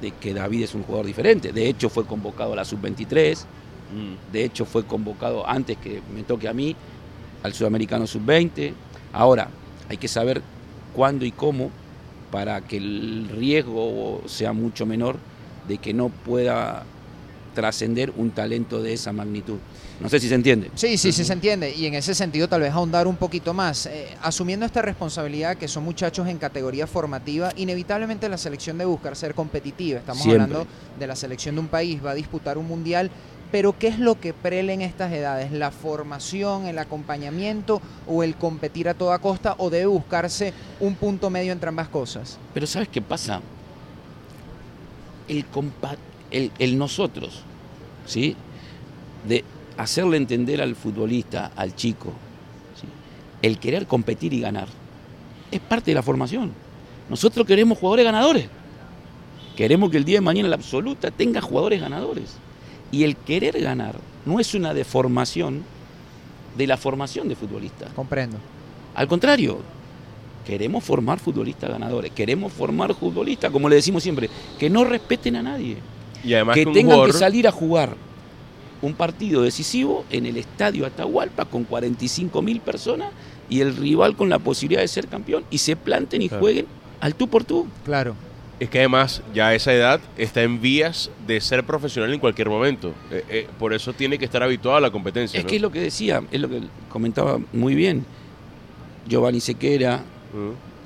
de 0.00 0.12
que 0.12 0.34
David 0.34 0.64
es 0.64 0.74
un 0.74 0.82
jugador 0.82 1.06
diferente. 1.06 1.52
De 1.52 1.68
hecho, 1.68 1.88
fue 1.88 2.04
convocado 2.04 2.52
a 2.52 2.56
la 2.56 2.64
sub-23, 2.64 3.46
Mm. 3.90 4.32
de 4.32 4.44
hecho, 4.44 4.66
fue 4.66 4.84
convocado 4.84 5.48
antes 5.48 5.78
que 5.78 6.02
me 6.14 6.22
toque 6.22 6.46
a 6.46 6.52
mí 6.52 6.76
al 7.42 7.54
Sudamericano 7.54 8.06
Sub-20. 8.06 8.74
Ahora, 9.12 9.48
hay 9.88 9.96
que 9.96 10.08
saber 10.08 10.42
cuándo 10.94 11.24
y 11.24 11.32
cómo 11.32 11.70
para 12.30 12.60
que 12.60 12.76
el 12.76 13.28
riesgo 13.34 14.22
sea 14.26 14.52
mucho 14.52 14.84
menor 14.84 15.16
de 15.66 15.78
que 15.78 15.94
no 15.94 16.10
pueda 16.10 16.84
trascender 17.54 18.12
un 18.16 18.30
talento 18.30 18.82
de 18.82 18.92
esa 18.92 19.12
magnitud. 19.12 19.56
No 20.00 20.08
sé 20.08 20.20
si 20.20 20.28
se 20.28 20.34
entiende. 20.36 20.70
Sí, 20.76 20.96
sí, 20.96 21.10
sí 21.10 21.24
se 21.24 21.32
entiende. 21.32 21.74
Y 21.74 21.86
en 21.86 21.94
ese 21.94 22.14
sentido 22.14 22.48
tal 22.48 22.60
vez 22.60 22.72
ahondar 22.72 23.06
un 23.08 23.16
poquito 23.16 23.52
más. 23.52 23.86
Eh, 23.86 24.08
asumiendo 24.22 24.64
esta 24.64 24.80
responsabilidad 24.80 25.56
que 25.56 25.66
son 25.66 25.82
muchachos 25.84 26.28
en 26.28 26.38
categoría 26.38 26.86
formativa, 26.86 27.52
inevitablemente 27.56 28.28
la 28.28 28.38
selección 28.38 28.78
debe 28.78 28.90
buscar 28.90 29.16
ser 29.16 29.34
competitiva. 29.34 29.98
Estamos 29.98 30.22
Siempre. 30.22 30.42
hablando 30.44 30.66
de 30.98 31.06
la 31.06 31.16
selección 31.16 31.56
de 31.56 31.62
un 31.62 31.68
país, 31.68 32.04
va 32.04 32.12
a 32.12 32.14
disputar 32.14 32.58
un 32.58 32.68
mundial. 32.68 33.10
Pero 33.50 33.76
¿qué 33.78 33.88
es 33.88 33.98
lo 33.98 34.20
que 34.20 34.34
prele 34.34 34.74
en 34.74 34.82
estas 34.82 35.10
edades? 35.10 35.50
¿La 35.52 35.70
formación, 35.70 36.66
el 36.66 36.78
acompañamiento 36.78 37.80
o 38.06 38.22
el 38.22 38.36
competir 38.36 38.90
a 38.90 38.94
toda 38.94 39.18
costa? 39.20 39.54
¿O 39.56 39.70
debe 39.70 39.86
buscarse 39.86 40.52
un 40.80 40.94
punto 40.96 41.30
medio 41.30 41.52
entre 41.52 41.70
ambas 41.70 41.88
cosas? 41.88 42.38
Pero 42.52 42.66
¿sabes 42.66 42.88
qué 42.88 43.00
pasa? 43.00 43.40
El, 45.28 45.44
compa- 45.50 45.96
el, 46.30 46.52
el 46.58 46.78
nosotros, 46.78 47.42
¿sí? 48.06 48.36
De 49.26 49.44
hacerle 49.76 50.16
entender 50.16 50.60
al 50.60 50.74
futbolista, 50.74 51.52
al 51.56 51.74
chico, 51.74 52.12
¿sí? 52.80 52.86
el 53.42 53.58
querer 53.58 53.86
competir 53.86 54.32
y 54.32 54.40
ganar, 54.40 54.68
es 55.50 55.60
parte 55.60 55.90
de 55.90 55.94
la 55.94 56.02
formación. 56.02 56.52
Nosotros 57.08 57.46
queremos 57.46 57.78
jugadores 57.78 58.04
ganadores. 58.04 58.48
Queremos 59.56 59.90
que 59.90 59.96
el 59.96 60.04
día 60.04 60.18
de 60.18 60.20
mañana 60.20 60.48
la 60.48 60.56
absoluta 60.56 61.10
tenga 61.10 61.40
jugadores 61.40 61.80
ganadores. 61.80 62.36
Y 62.92 63.04
el 63.04 63.16
querer 63.16 63.60
ganar 63.60 63.96
no 64.24 64.38
es 64.40 64.54
una 64.54 64.74
deformación 64.74 65.64
de 66.56 66.66
la 66.66 66.76
formación 66.76 67.28
de 67.28 67.36
futbolistas. 67.36 67.92
Comprendo. 67.92 68.36
Al 68.94 69.08
contrario, 69.08 69.60
queremos 70.46 70.84
formar 70.84 71.18
futbolistas 71.18 71.70
ganadores, 71.70 72.12
queremos 72.12 72.52
formar 72.52 72.94
futbolistas, 72.94 73.50
como 73.50 73.68
le 73.68 73.76
decimos 73.76 74.02
siempre, 74.02 74.28
que 74.58 74.70
no 74.70 74.84
respeten 74.84 75.36
a 75.36 75.42
nadie, 75.42 75.76
Y 76.24 76.34
además 76.34 76.54
que 76.54 76.64
que 76.64 76.72
tengan 76.72 76.96
jugador- 76.96 77.12
que 77.12 77.18
salir 77.18 77.46
a 77.48 77.52
jugar 77.52 77.96
un 78.82 78.94
partido 78.94 79.42
decisivo 79.42 80.04
en 80.10 80.26
el 80.26 80.36
estadio 80.36 80.86
Atahualpa 80.86 81.44
con 81.46 81.64
45 81.64 82.42
mil 82.42 82.60
personas 82.60 83.10
y 83.50 83.60
el 83.60 83.76
rival 83.76 84.14
con 84.16 84.28
la 84.28 84.38
posibilidad 84.38 84.82
de 84.82 84.88
ser 84.88 85.08
campeón 85.08 85.44
y 85.50 85.58
se 85.58 85.74
planten 85.76 86.22
y 86.22 86.28
Claro. 86.28 86.42
jueguen 86.42 86.66
al 87.00 87.14
tú 87.14 87.28
por 87.28 87.44
tú. 87.44 87.66
Claro. 87.84 88.14
Es 88.60 88.68
que 88.70 88.78
además 88.80 89.22
ya 89.32 89.48
a 89.48 89.54
esa 89.54 89.72
edad 89.72 90.00
está 90.16 90.42
en 90.42 90.60
vías 90.60 91.10
de 91.28 91.40
ser 91.40 91.64
profesional 91.64 92.12
en 92.12 92.18
cualquier 92.18 92.48
momento. 92.48 92.92
Eh, 93.10 93.24
eh, 93.28 93.46
por 93.58 93.72
eso 93.72 93.92
tiene 93.92 94.18
que 94.18 94.24
estar 94.24 94.42
habituado 94.42 94.76
a 94.78 94.80
la 94.80 94.90
competencia. 94.90 95.38
Es 95.38 95.44
¿no? 95.44 95.48
que 95.50 95.56
es 95.56 95.62
lo 95.62 95.70
que 95.70 95.80
decía, 95.80 96.22
es 96.30 96.40
lo 96.40 96.48
que 96.48 96.62
comentaba 96.88 97.38
muy 97.52 97.74
bien 97.76 98.04
Giovanni 99.08 99.40
Sequera, 99.40 100.02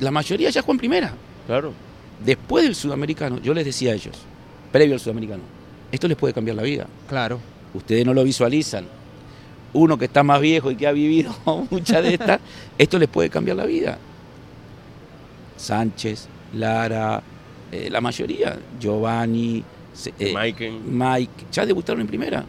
la 0.00 0.10
mayoría 0.10 0.50
ya 0.50 0.62
juegan 0.62 0.78
primera. 0.78 1.14
Claro. 1.46 1.72
Después 2.24 2.64
del 2.64 2.74
sudamericano, 2.74 3.40
yo 3.42 3.52
les 3.54 3.64
decía 3.64 3.92
a 3.92 3.94
ellos, 3.94 4.16
previo 4.72 4.94
al 4.94 5.00
sudamericano, 5.00 5.42
esto 5.92 6.08
les 6.08 6.16
puede 6.16 6.34
cambiar 6.34 6.56
la 6.56 6.62
vida. 6.62 6.86
Claro. 7.08 7.38
Ustedes 7.74 8.04
no 8.04 8.14
lo 8.14 8.24
visualizan. 8.24 8.86
Uno 9.74 9.96
que 9.96 10.06
está 10.06 10.22
más 10.22 10.40
viejo 10.40 10.70
y 10.70 10.76
que 10.76 10.86
ha 10.86 10.92
vivido 10.92 11.34
muchas 11.70 12.02
de 12.02 12.14
estas, 12.14 12.40
esto 12.76 12.98
les 12.98 13.08
puede 13.08 13.30
cambiar 13.30 13.56
la 13.58 13.66
vida. 13.66 13.98
Sánchez, 15.56 16.26
Lara, 16.54 17.22
eh, 17.70 17.88
la 17.90 18.00
mayoría, 18.00 18.58
Giovanni, 18.80 19.62
eh. 20.18 20.34
Mike, 20.86 21.44
ya 21.52 21.66
debutaron 21.66 22.00
en 22.00 22.06
primera. 22.06 22.44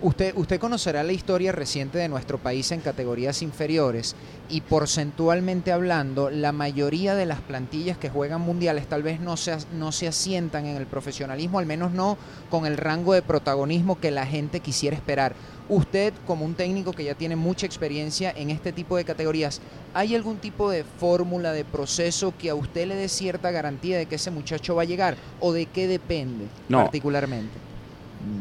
Usted, 0.00 0.32
usted 0.36 0.60
conocerá 0.60 1.02
la 1.02 1.10
historia 1.10 1.50
reciente 1.50 1.98
de 1.98 2.08
nuestro 2.08 2.38
país 2.38 2.70
en 2.70 2.80
categorías 2.80 3.42
inferiores 3.42 4.14
y 4.48 4.60
porcentualmente 4.60 5.72
hablando, 5.72 6.30
la 6.30 6.52
mayoría 6.52 7.16
de 7.16 7.26
las 7.26 7.40
plantillas 7.40 7.98
que 7.98 8.08
juegan 8.08 8.40
mundiales 8.40 8.86
tal 8.86 9.02
vez 9.02 9.18
no 9.18 9.36
se, 9.36 9.56
no 9.72 9.90
se 9.90 10.06
asientan 10.06 10.66
en 10.66 10.76
el 10.76 10.86
profesionalismo, 10.86 11.58
al 11.58 11.66
menos 11.66 11.90
no 11.90 12.16
con 12.48 12.64
el 12.64 12.76
rango 12.76 13.12
de 13.12 13.22
protagonismo 13.22 13.98
que 13.98 14.12
la 14.12 14.24
gente 14.24 14.60
quisiera 14.60 14.94
esperar. 14.96 15.34
Usted, 15.68 16.14
como 16.28 16.44
un 16.44 16.54
técnico 16.54 16.92
que 16.92 17.02
ya 17.02 17.16
tiene 17.16 17.34
mucha 17.34 17.66
experiencia 17.66 18.30
en 18.30 18.50
este 18.50 18.72
tipo 18.72 18.96
de 18.96 19.04
categorías, 19.04 19.60
¿hay 19.94 20.14
algún 20.14 20.36
tipo 20.36 20.70
de 20.70 20.84
fórmula, 20.84 21.50
de 21.50 21.64
proceso 21.64 22.32
que 22.38 22.50
a 22.50 22.54
usted 22.54 22.86
le 22.86 22.94
dé 22.94 23.08
cierta 23.08 23.50
garantía 23.50 23.98
de 23.98 24.06
que 24.06 24.14
ese 24.14 24.30
muchacho 24.30 24.76
va 24.76 24.82
a 24.82 24.86
llegar? 24.86 25.16
¿O 25.40 25.52
de 25.52 25.66
qué 25.66 25.88
depende 25.88 26.44
No. 26.68 26.82
particularmente? 26.82 27.67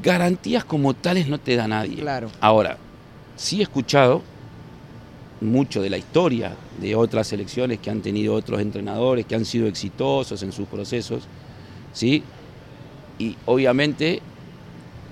Garantías 0.01 0.65
como 0.65 0.93
tales 0.93 1.27
no 1.27 1.39
te 1.39 1.55
da 1.55 1.67
nadie. 1.67 1.98
Claro. 1.98 2.29
Ahora, 2.39 2.77
sí 3.36 3.60
he 3.60 3.63
escuchado 3.63 4.24
mucho 5.41 5.81
de 5.81 5.89
la 5.89 5.98
historia 5.98 6.55
de 6.79 6.96
otras 6.96 7.27
selecciones 7.27 7.79
que 7.79 7.89
han 7.89 8.01
tenido 8.01 8.34
otros 8.34 8.60
entrenadores, 8.60 9.25
que 9.25 9.36
han 9.36 9.46
sido 9.46 9.67
exitosos 9.67 10.41
en 10.41 10.51
sus 10.51 10.67
procesos, 10.67 11.27
¿sí? 11.93 12.24
Y 13.19 13.36
obviamente 13.46 14.22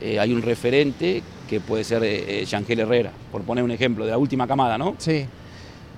eh, 0.01 0.19
hay 0.19 0.33
un 0.33 0.41
referente 0.41 1.21
que 1.47 1.59
puede 1.59 1.83
ser 1.83 2.03
eh, 2.03 2.41
eh, 2.41 2.45
Yangel 2.45 2.79
Herrera, 2.79 3.11
por 3.31 3.43
poner 3.43 3.63
un 3.63 3.71
ejemplo, 3.71 4.05
de 4.05 4.11
la 4.11 4.17
última 4.17 4.47
camada, 4.47 4.77
¿no? 4.77 4.95
Sí. 4.97 5.25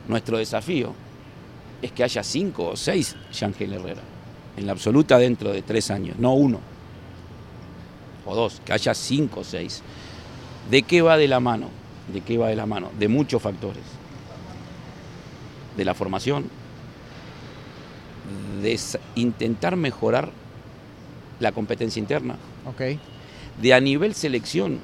Nuestro 0.07 0.37
desafío 0.37 0.93
es 1.81 1.91
que 1.91 2.03
haya 2.03 2.23
cinco 2.23 2.69
o 2.69 2.75
seis 2.75 3.15
Yangel 3.31 3.73
Herrera, 3.73 4.01
en 4.57 4.65
la 4.65 4.73
absoluta 4.73 5.17
dentro 5.17 5.53
de 5.53 5.61
tres 5.61 5.89
años, 5.89 6.17
no 6.19 6.33
uno 6.33 6.59
o 8.27 8.35
dos, 8.35 8.61
que 8.65 8.73
haya 8.73 8.93
cinco 8.93 9.39
o 9.39 9.43
seis. 9.43 9.81
¿De 10.69 10.83
qué 10.83 11.01
va 11.01 11.17
de 11.17 11.27
la 11.27 11.39
mano? 11.39 11.69
¿De 12.13 12.21
qué 12.21 12.37
va 12.37 12.49
de 12.49 12.55
la 12.55 12.65
mano? 12.65 12.91
De 12.99 13.07
muchos 13.07 13.41
factores. 13.41 13.83
De 15.75 15.85
la 15.85 15.93
formación, 15.93 16.45
de 18.61 18.79
intentar 19.15 19.75
mejorar 19.75 20.29
la 21.39 21.51
competencia 21.51 21.99
interna, 21.99 22.35
Ok. 22.65 22.97
de 23.61 23.73
a 23.73 23.79
nivel 23.79 24.13
selección, 24.15 24.79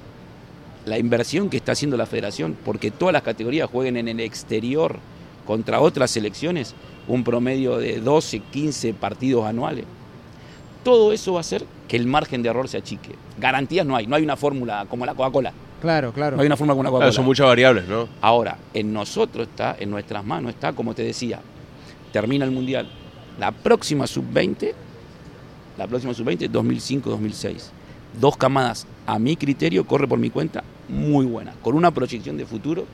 la 0.86 1.00
inversión 1.00 1.50
que 1.50 1.58
está 1.58 1.72
haciendo 1.72 1.98
la 1.98 2.06
federación, 2.06 2.56
porque 2.64 2.92
todas 2.92 3.14
las 3.14 3.24
categorías 3.24 3.70
jueguen 3.70 3.98
en 3.98 4.08
el 4.08 4.20
exterior 4.20 5.00
contra 5.48 5.82
otras 5.82 6.12
selecciones, 6.12 6.76
un 7.08 7.24
promedio 7.24 7.78
de 7.78 8.00
12, 8.00 8.40
15 8.40 8.94
partidos 8.94 9.46
anuales. 9.46 9.86
Todo 10.84 11.14
eso 11.14 11.34
va 11.34 11.40
a 11.40 11.42
hacer 11.42 11.66
que 11.88 11.96
el 11.96 12.08
margen 12.08 12.44
de 12.44 12.50
error 12.50 12.68
se 12.68 12.78
achique. 12.78 13.12
Garantías 13.40 13.86
no 13.86 13.96
hay, 13.96 14.06
no 14.08 14.16
hay 14.16 14.24
una 14.24 14.36
fórmula 14.36 14.86
como 14.90 15.06
la 15.06 15.14
Coca-Cola. 15.16 15.54
Claro, 15.82 16.12
claro. 16.14 16.36
No 16.36 16.42
hay 16.42 16.48
una 16.48 16.58
fórmula 16.58 16.74
como 16.76 16.84
la 16.84 16.90
Claro, 16.90 17.00
Coca-Cola. 17.00 17.12
son 17.14 17.26
muchas 17.26 17.48
variables, 17.48 17.88
¿no? 17.88 18.08
Ahora, 18.22 18.58
en 18.74 18.94
nosotros 18.94 19.48
está, 19.48 19.76
en 19.80 19.90
nuestras 19.92 20.24
manos 20.26 20.52
está, 20.54 20.74
como 20.74 20.94
te 20.94 21.04
decía, 21.04 21.40
termina 22.12 22.46
el 22.46 22.52
Mundial. 22.52 22.88
La 23.40 23.52
próxima 23.52 24.06
sub-20, 24.08 24.74
la 25.78 25.88
próxima 25.88 26.14
sub-20, 26.14 26.50
2005-2006. 26.52 27.56
Dos 28.20 28.38
camadas, 28.38 28.86
a 29.08 29.18
mi 29.20 29.36
criterio, 29.36 29.86
corre 29.86 30.08
por 30.08 30.20
mi 30.20 30.30
cuenta, 30.30 30.64
muy 30.88 31.26
buena, 31.26 31.54
con 31.62 31.76
una 31.76 31.92
proyección 31.92 32.38
de 32.38 32.46
futuro 32.46 32.86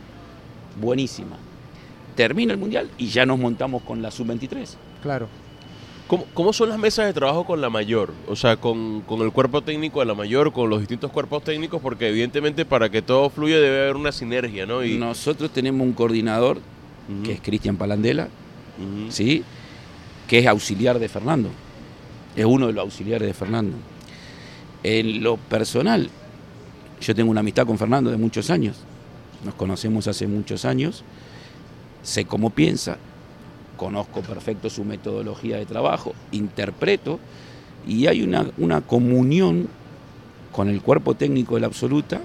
buenísima. 0.80 1.36
Termina 2.16 2.54
el 2.54 2.60
Mundial 2.60 2.90
y 2.98 3.08
ya 3.08 3.26
nos 3.26 3.38
montamos 3.40 3.82
con 3.84 4.02
la 4.02 4.12
sub-23. 4.12 4.76
Claro. 5.02 5.28
¿Cómo, 6.10 6.26
cómo 6.34 6.52
son 6.52 6.68
las 6.68 6.78
mesas 6.78 7.06
de 7.06 7.14
trabajo 7.14 7.46
con 7.46 7.62
la 7.62 7.70
mayor? 7.70 8.14
O 8.28 8.36
sea, 8.36 8.58
con, 8.58 9.00
con 9.02 9.22
el 9.22 9.32
cuerpo 9.32 9.62
técnico 9.62 10.02
de 10.02 10.08
la 10.08 10.16
mayor, 10.16 10.52
con 10.52 10.70
los 10.70 10.80
distintos 10.80 11.12
cuerpos 11.12 11.44
técnicos, 11.44 11.82
porque 11.82 12.10
evidentemente 12.10 12.66
para 12.66 12.90
que 12.90 13.02
todo 13.02 13.30
fluya 13.30 13.58
debe 13.60 13.84
haber 13.84 13.96
una 13.96 14.12
sinergia, 14.12 14.66
¿no? 14.66 14.84
Y, 14.84 14.98
Nosotros 14.98 15.52
tenemos 15.52 15.88
un 15.88 15.94
coordinador, 15.94 16.60
que 17.24 17.32
es 17.32 17.42
Cristian 17.42 17.78
Palandela. 17.78 18.28
¿sí? 19.10 19.44
que 20.30 20.38
es 20.38 20.48
auxiliar 20.48 21.00
de 21.00 21.10
Fernando. 21.10 21.50
Es 22.36 22.46
uno 22.46 22.68
de 22.68 22.74
los 22.74 22.84
auxiliares 22.84 23.28
de 23.28 23.34
Fernando. 23.34 23.76
En 24.84 25.24
lo 25.24 25.38
personal, 25.38 26.10
yo 27.02 27.16
tengo 27.16 27.32
una 27.32 27.40
amistad 27.40 27.66
con 27.66 27.78
Fernando 27.78 28.12
de 28.12 28.18
muchos 28.18 28.52
años. 28.52 28.78
Nos 29.44 29.56
conocemos 29.56 30.08
hace 30.08 30.28
muchos 30.28 30.66
años. 30.66 31.04
Sé 32.04 32.26
cómo 32.26 32.52
piensa, 32.52 32.98
conozco 33.80 34.22
perfecto 34.22 34.70
su 34.70 34.84
metodología 34.84 35.58
de 35.58 35.66
trabajo, 35.66 36.14
interpreto 36.32 37.18
y 37.88 38.08
hay 38.08 38.22
una, 38.22 38.46
una 38.58 38.82
comunión 38.82 39.70
con 40.52 40.68
el 40.68 40.82
cuerpo 40.82 41.16
técnico 41.16 41.56
de 41.56 41.62
la 41.62 41.68
absoluta 41.68 42.20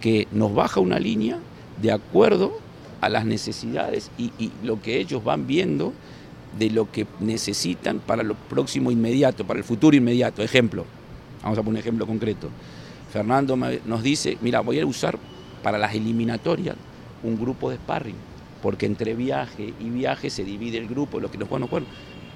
que 0.00 0.26
nos 0.32 0.52
baja 0.52 0.80
una 0.80 0.98
línea 0.98 1.38
de 1.80 1.92
acuerdo 1.92 2.58
a 3.00 3.08
las 3.08 3.24
necesidades 3.24 4.10
y, 4.18 4.32
y 4.38 4.50
lo 4.64 4.82
que 4.82 4.98
ellos 4.98 5.22
van 5.22 5.46
viendo 5.46 5.92
de 6.58 6.70
lo 6.70 6.90
que 6.90 7.06
necesitan 7.20 8.00
para 8.00 8.24
lo 8.24 8.34
próximo 8.34 8.90
inmediato, 8.90 9.46
para 9.46 9.60
el 9.60 9.64
futuro 9.64 9.96
inmediato. 9.96 10.42
Ejemplo, 10.42 10.84
vamos 11.44 11.58
a 11.58 11.62
poner 11.62 11.76
un 11.76 11.80
ejemplo 11.80 12.06
concreto. 12.06 12.48
Fernando 13.12 13.56
nos 13.56 14.02
dice, 14.02 14.36
mira, 14.40 14.60
voy 14.60 14.80
a 14.80 14.86
usar 14.86 15.16
para 15.62 15.78
las 15.78 15.94
eliminatorias 15.94 16.76
un 17.22 17.38
grupo 17.38 17.70
de 17.70 17.76
sparring, 17.76 18.16
porque 18.62 18.86
entre 18.86 19.14
viaje 19.14 19.72
y 19.78 19.90
viaje 19.90 20.30
se 20.30 20.44
divide 20.44 20.78
el 20.78 20.88
grupo, 20.88 21.20
lo 21.20 21.30
que 21.30 21.38
nos 21.38 21.48
bueno, 21.48 21.68
bueno, 21.68 21.86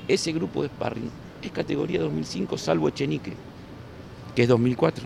ese 0.09 0.33
grupo 0.33 0.62
de 0.62 0.69
sparring 0.69 1.11
es 1.43 1.50
categoría 1.50 2.00
2005 2.00 2.59
salvo 2.59 2.88
Echenique, 2.88 3.33
que 4.35 4.43
es 4.43 4.49
2004. 4.49 5.05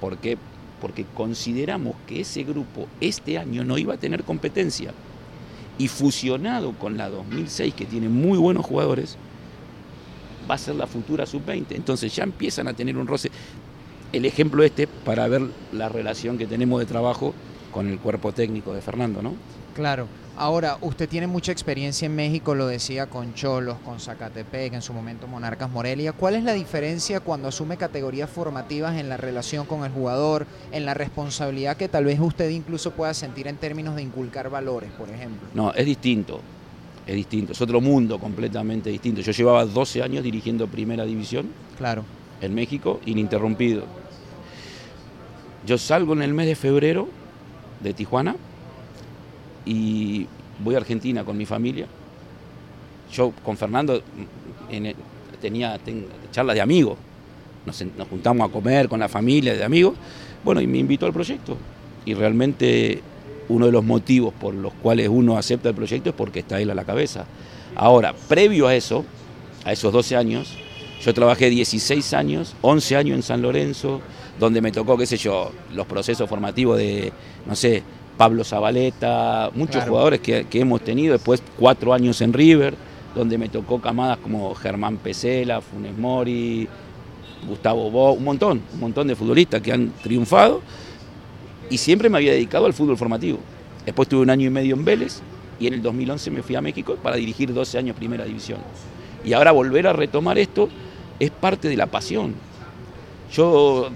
¿Por 0.00 0.18
qué? 0.18 0.38
Porque 0.80 1.04
consideramos 1.14 1.96
que 2.06 2.20
ese 2.20 2.44
grupo 2.44 2.86
este 3.00 3.38
año 3.38 3.64
no 3.64 3.78
iba 3.78 3.94
a 3.94 3.98
tener 3.98 4.24
competencia. 4.24 4.92
Y 5.78 5.88
fusionado 5.88 6.72
con 6.72 6.96
la 6.96 7.08
2006, 7.08 7.74
que 7.74 7.84
tiene 7.84 8.08
muy 8.08 8.36
buenos 8.36 8.66
jugadores, 8.66 9.16
va 10.48 10.54
a 10.56 10.58
ser 10.58 10.74
la 10.74 10.86
futura 10.86 11.26
sub-20. 11.26 11.66
Entonces 11.70 12.14
ya 12.14 12.24
empiezan 12.24 12.68
a 12.68 12.74
tener 12.74 12.96
un 12.96 13.06
roce. 13.06 13.30
El 14.12 14.24
ejemplo 14.24 14.64
este 14.64 14.86
para 14.86 15.28
ver 15.28 15.42
la 15.72 15.88
relación 15.88 16.38
que 16.38 16.46
tenemos 16.46 16.80
de 16.80 16.86
trabajo 16.86 17.34
con 17.72 17.88
el 17.88 17.98
cuerpo 17.98 18.32
técnico 18.32 18.72
de 18.72 18.80
Fernando, 18.80 19.22
¿no? 19.22 19.34
Claro. 19.74 20.06
Ahora, 20.36 20.78
usted 20.82 21.08
tiene 21.08 21.26
mucha 21.26 21.50
experiencia 21.50 22.06
en 22.06 22.14
México, 22.14 22.54
lo 22.54 22.68
decía 22.68 23.06
con 23.06 23.34
Cholos, 23.34 23.76
con 23.84 23.98
Zacatepec, 23.98 24.72
en 24.72 24.82
su 24.82 24.92
momento 24.92 25.26
Monarcas 25.26 25.68
Morelia. 25.68 26.12
¿Cuál 26.12 26.36
es 26.36 26.44
la 26.44 26.52
diferencia 26.52 27.18
cuando 27.18 27.48
asume 27.48 27.76
categorías 27.76 28.30
formativas 28.30 28.96
en 28.98 29.08
la 29.08 29.16
relación 29.16 29.66
con 29.66 29.84
el 29.84 29.90
jugador, 29.90 30.46
en 30.70 30.84
la 30.84 30.94
responsabilidad 30.94 31.76
que 31.76 31.88
tal 31.88 32.04
vez 32.04 32.20
usted 32.20 32.50
incluso 32.50 32.92
pueda 32.92 33.14
sentir 33.14 33.48
en 33.48 33.56
términos 33.56 33.96
de 33.96 34.02
inculcar 34.02 34.48
valores, 34.48 34.90
por 34.92 35.08
ejemplo? 35.10 35.48
No, 35.54 35.72
es 35.72 35.84
distinto. 35.84 36.40
Es 37.04 37.16
distinto. 37.16 37.50
Es 37.50 37.60
otro 37.60 37.80
mundo 37.80 38.20
completamente 38.20 38.90
distinto. 38.90 39.20
Yo 39.22 39.32
llevaba 39.32 39.64
12 39.64 40.04
años 40.04 40.22
dirigiendo 40.22 40.68
Primera 40.68 41.04
División. 41.04 41.48
Claro. 41.76 42.04
En 42.40 42.54
México, 42.54 43.00
ininterrumpido. 43.06 43.82
Yo 45.66 45.78
salgo 45.78 46.12
en 46.12 46.22
el 46.22 46.32
mes 46.32 46.46
de 46.46 46.54
febrero 46.54 47.08
de 47.80 47.94
Tijuana 47.94 48.36
y 49.64 50.26
voy 50.58 50.74
a 50.74 50.78
Argentina 50.78 51.24
con 51.24 51.36
mi 51.36 51.46
familia. 51.46 51.86
Yo 53.12 53.32
con 53.44 53.56
Fernando 53.56 54.02
en 54.70 54.94
tenía 55.40 55.78
charlas 56.32 56.54
de 56.54 56.60
amigos, 56.60 56.98
nos, 57.64 57.80
nos, 57.96 58.08
juntamos 58.08 58.48
a 58.48 58.52
comer 58.52 58.88
con 58.88 59.00
la 59.00 59.08
familia 59.08 59.54
de 59.54 59.62
amigos, 59.62 59.94
bueno, 60.44 60.60
y 60.60 60.66
me 60.66 60.78
invitó 60.78 61.06
al 61.06 61.12
proyecto. 61.12 61.56
Y 62.04 62.14
realmente 62.14 63.02
uno 63.48 63.66
de 63.66 63.72
los 63.72 63.84
motivos 63.84 64.34
por 64.34 64.54
los 64.54 64.72
cuales 64.74 65.08
uno 65.08 65.36
acepta 65.36 65.68
el 65.68 65.74
proyecto 65.74 66.10
es 66.10 66.16
porque 66.16 66.40
está 66.40 66.60
él 66.60 66.70
a 66.70 66.74
la 66.74 66.84
cabeza. 66.84 67.26
Ahora, 67.74 68.14
previo 68.28 68.66
a 68.66 68.74
eso, 68.74 69.04
a 69.64 69.72
esos 69.72 69.92
12 69.92 70.16
años, 70.16 70.56
yo 71.02 71.14
trabajé 71.14 71.50
16 71.50 72.12
años, 72.14 72.56
11 72.62 72.96
años 72.96 73.16
en 73.16 73.22
San 73.22 73.42
Lorenzo, 73.42 74.00
donde 74.38 74.60
me 74.60 74.72
tocó, 74.72 74.96
qué 74.96 75.06
sé 75.06 75.16
yo, 75.16 75.50
los 75.74 75.86
procesos 75.86 76.28
formativos 76.28 76.78
de, 76.78 77.12
no 77.46 77.56
sé, 77.56 77.82
Pablo 78.16 78.44
Zabaleta, 78.44 79.50
muchos 79.54 79.84
jugadores 79.84 80.20
que, 80.20 80.46
hemos 80.52 80.82
tenido, 80.82 81.12
después 81.12 81.42
cuatro 81.56 81.92
años 81.92 82.20
en 82.20 82.32
River, 82.32 82.74
donde 83.14 83.38
me 83.38 83.48
tocó 83.48 83.80
camadas 83.80 84.18
como 84.18 84.54
Germán 84.54 84.98
Pesela, 84.98 85.60
Funes 85.60 85.96
Mori, 85.96 86.68
Gustavo 87.46 87.90
Bo, 87.90 88.12
un 88.12 88.24
montón, 88.24 88.62
un 88.74 88.80
montón 88.80 89.06
de 89.08 89.14
futbolistas 89.14 89.60
que 89.62 89.72
han 89.72 89.92
triunfado, 90.02 90.60
y 91.70 91.78
siempre 91.78 92.08
me 92.08 92.18
había 92.18 92.32
dedicado 92.32 92.66
al 92.66 92.74
fútbol 92.74 92.96
formativo. 92.96 93.38
Después 93.84 94.08
tuve 94.08 94.22
un 94.22 94.30
año 94.30 94.46
y 94.46 94.50
medio 94.50 94.74
en 94.74 94.84
Vélez, 94.84 95.20
y 95.60 95.66
en 95.66 95.74
el 95.74 95.82
2011 95.82 96.30
me 96.30 96.42
fui 96.42 96.56
a 96.56 96.60
México 96.60 96.96
para 97.02 97.16
dirigir 97.16 97.52
12 97.52 97.78
años 97.78 97.96
Primera 97.96 98.24
División. 98.24 98.58
Y 99.24 99.32
ahora 99.32 99.52
volver 99.52 99.86
a 99.86 99.92
retomar 99.92 100.38
esto 100.38 100.68
es 101.18 101.30
parte 101.30 101.68
de 101.68 101.76
la 101.76 101.86
pasión. 101.86 102.34
Yo 103.32 103.90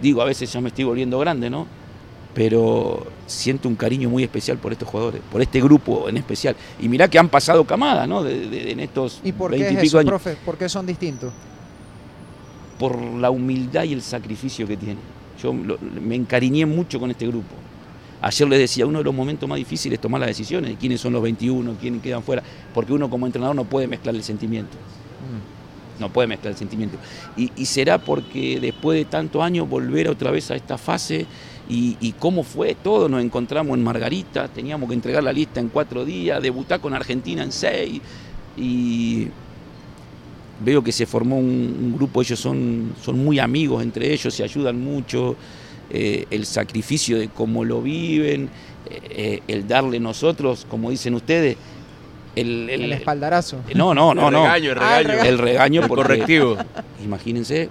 digo, 0.00 0.22
a 0.22 0.24
veces 0.24 0.52
ya 0.52 0.60
me 0.60 0.68
estoy 0.68 0.84
volviendo 0.84 1.18
grande, 1.18 1.50
¿no? 1.50 1.66
pero 2.34 3.06
siento 3.26 3.68
un 3.68 3.74
cariño 3.74 4.08
muy 4.08 4.22
especial 4.22 4.58
por 4.58 4.72
estos 4.72 4.88
jugadores, 4.88 5.20
por 5.30 5.42
este 5.42 5.60
grupo 5.60 6.08
en 6.08 6.16
especial. 6.16 6.54
Y 6.80 6.88
mirá 6.88 7.08
que 7.08 7.18
han 7.18 7.28
pasado 7.28 7.64
camadas, 7.64 8.08
¿no? 8.08 8.22
De, 8.22 8.70
en 8.70 8.80
estos 8.80 9.20
¿Y 9.24 9.32
por 9.32 9.50
qué 9.50 9.68
es 9.68 9.82
eso, 9.82 10.02
profe? 10.02 10.36
¿Por 10.44 10.56
qué 10.56 10.68
son 10.68 10.86
distintos? 10.86 11.32
Por 12.78 13.00
la 13.00 13.30
humildad 13.30 13.84
y 13.84 13.92
el 13.92 14.02
sacrificio 14.02 14.66
que 14.66 14.76
tienen. 14.76 14.98
Yo 15.42 15.52
me 15.52 16.14
encariñé 16.14 16.66
mucho 16.66 17.00
con 17.00 17.10
este 17.10 17.26
grupo. 17.26 17.54
Ayer 18.22 18.48
les 18.48 18.58
decía, 18.58 18.86
uno 18.86 18.98
de 18.98 19.04
los 19.04 19.14
momentos 19.14 19.48
más 19.48 19.56
difíciles 19.56 19.96
es 19.96 20.00
tomar 20.00 20.20
las 20.20 20.28
decisiones, 20.28 20.70
de 20.70 20.76
quiénes 20.76 21.00
son 21.00 21.14
los 21.14 21.22
21, 21.22 21.76
quiénes 21.80 22.02
quedan 22.02 22.22
fuera, 22.22 22.42
porque 22.74 22.92
uno 22.92 23.08
como 23.08 23.24
entrenador 23.24 23.56
no 23.56 23.64
puede 23.64 23.86
mezclar 23.86 24.14
el 24.14 24.22
sentimiento. 24.22 24.76
Mm. 24.76 25.59
No 26.00 26.10
puede 26.10 26.26
mezclar 26.28 26.52
el 26.52 26.58
sentimiento. 26.58 26.96
Y, 27.36 27.64
será 27.66 27.98
porque 27.98 28.58
después 28.60 28.98
de 28.98 29.04
tantos 29.04 29.42
años 29.42 29.68
volver 29.68 30.08
otra 30.08 30.30
vez 30.30 30.50
a 30.50 30.56
esta 30.56 30.78
fase 30.78 31.26
y, 31.68 32.14
cómo 32.18 32.42
fue 32.42 32.74
todo. 32.74 33.08
Nos 33.08 33.22
encontramos 33.22 33.76
en 33.76 33.84
Margarita, 33.84 34.48
teníamos 34.48 34.88
que 34.88 34.94
entregar 34.94 35.22
la 35.22 35.32
lista 35.32 35.60
en 35.60 35.68
cuatro 35.68 36.04
días, 36.04 36.42
debutar 36.42 36.80
con 36.80 36.94
Argentina 36.94 37.42
en 37.42 37.52
seis 37.52 38.00
y 38.56 39.28
veo 40.64 40.82
que 40.82 40.92
se 40.92 41.06
formó 41.06 41.38
un, 41.38 41.94
grupo, 41.96 42.20
ellos 42.20 42.38
son, 42.38 42.92
son 43.02 43.22
muy 43.22 43.38
amigos 43.38 43.82
entre 43.82 44.12
ellos, 44.12 44.34
se 44.34 44.42
ayudan 44.42 44.82
mucho, 44.82 45.36
eh, 45.90 46.26
el 46.30 46.46
sacrificio 46.46 47.18
de 47.18 47.28
cómo 47.28 47.64
lo 47.64 47.82
viven, 47.82 48.48
eh, 49.10 49.40
el 49.48 49.66
darle 49.66 49.98
nosotros, 49.98 50.66
como 50.68 50.90
dicen 50.90 51.14
ustedes, 51.14 51.56
el, 52.36 52.70
el, 52.70 52.92
espaldarazo. 52.92 53.58
No, 53.74 53.94
no, 53.94 54.14
no, 54.14 54.30
no. 54.30 54.54
El 54.54 54.64
regaño, 54.64 54.70
el 54.70 54.76
regaño. 54.76 55.24
el 55.24 55.38
regaño, 55.38 55.88
correctivo. 55.88 56.56
Imagínense, 57.04 57.68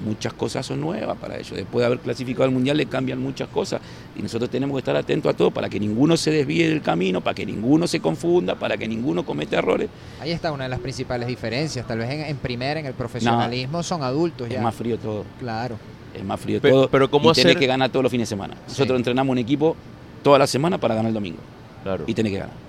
muchas 0.00 0.32
cosas 0.32 0.66
son 0.66 0.80
nuevas 0.80 1.16
para 1.18 1.36
ellos. 1.36 1.52
Después 1.52 1.82
de 1.82 1.86
haber 1.86 1.98
clasificado 2.00 2.44
al 2.44 2.50
Mundial 2.50 2.76
le 2.76 2.86
cambian 2.86 3.20
muchas 3.20 3.48
cosas 3.48 3.80
y 4.14 4.22
nosotros 4.22 4.50
tenemos 4.50 4.74
que 4.76 4.78
estar 4.80 4.96
atentos 4.96 5.32
a 5.32 5.36
todo 5.36 5.50
para 5.50 5.68
que 5.68 5.80
ninguno 5.80 6.16
se 6.16 6.30
desvíe 6.30 6.68
del 6.68 6.82
camino, 6.82 7.20
para 7.20 7.34
que 7.34 7.46
ninguno 7.46 7.86
se 7.86 8.00
confunda, 8.00 8.54
para 8.54 8.76
que 8.76 8.88
ninguno 8.88 9.24
cometa 9.24 9.58
errores. 9.58 9.88
Ahí 10.20 10.32
está 10.32 10.52
una 10.52 10.64
de 10.64 10.70
las 10.70 10.80
principales 10.80 11.28
diferencias. 11.28 11.86
Tal 11.86 11.98
vez 11.98 12.10
en, 12.10 12.36
primera, 12.36 12.80
en 12.80 12.86
el 12.86 12.94
profesionalismo, 12.94 13.82
son 13.82 14.02
adultos 14.02 14.48
ya. 14.48 14.56
Es 14.56 14.62
más 14.62 14.74
frío 14.74 14.98
todo. 14.98 15.24
Claro. 15.38 15.78
Es 16.14 16.24
más 16.24 16.40
frío 16.40 16.60
todo. 16.60 16.88
Pero 16.88 17.10
¿cómo 17.10 17.30
y 17.32 17.34
tenés 17.34 17.56
que 17.56 17.66
ganar 17.66 17.90
todos 17.90 18.02
los 18.02 18.10
fines 18.10 18.28
de 18.28 18.34
semana. 18.34 18.54
Nosotros 18.66 18.96
entrenamos 18.96 19.32
un 19.32 19.38
equipo 19.38 19.76
toda 20.22 20.38
la 20.38 20.46
semana 20.46 20.78
para 20.78 20.94
ganar 20.94 21.08
el 21.08 21.14
domingo. 21.14 21.38
Claro. 21.82 22.04
Y 22.06 22.14
tenés 22.14 22.32
que 22.32 22.38
ganar. 22.38 22.65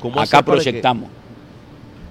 ¿Cómo 0.00 0.20
Acá 0.20 0.42
proyectamos. 0.42 1.08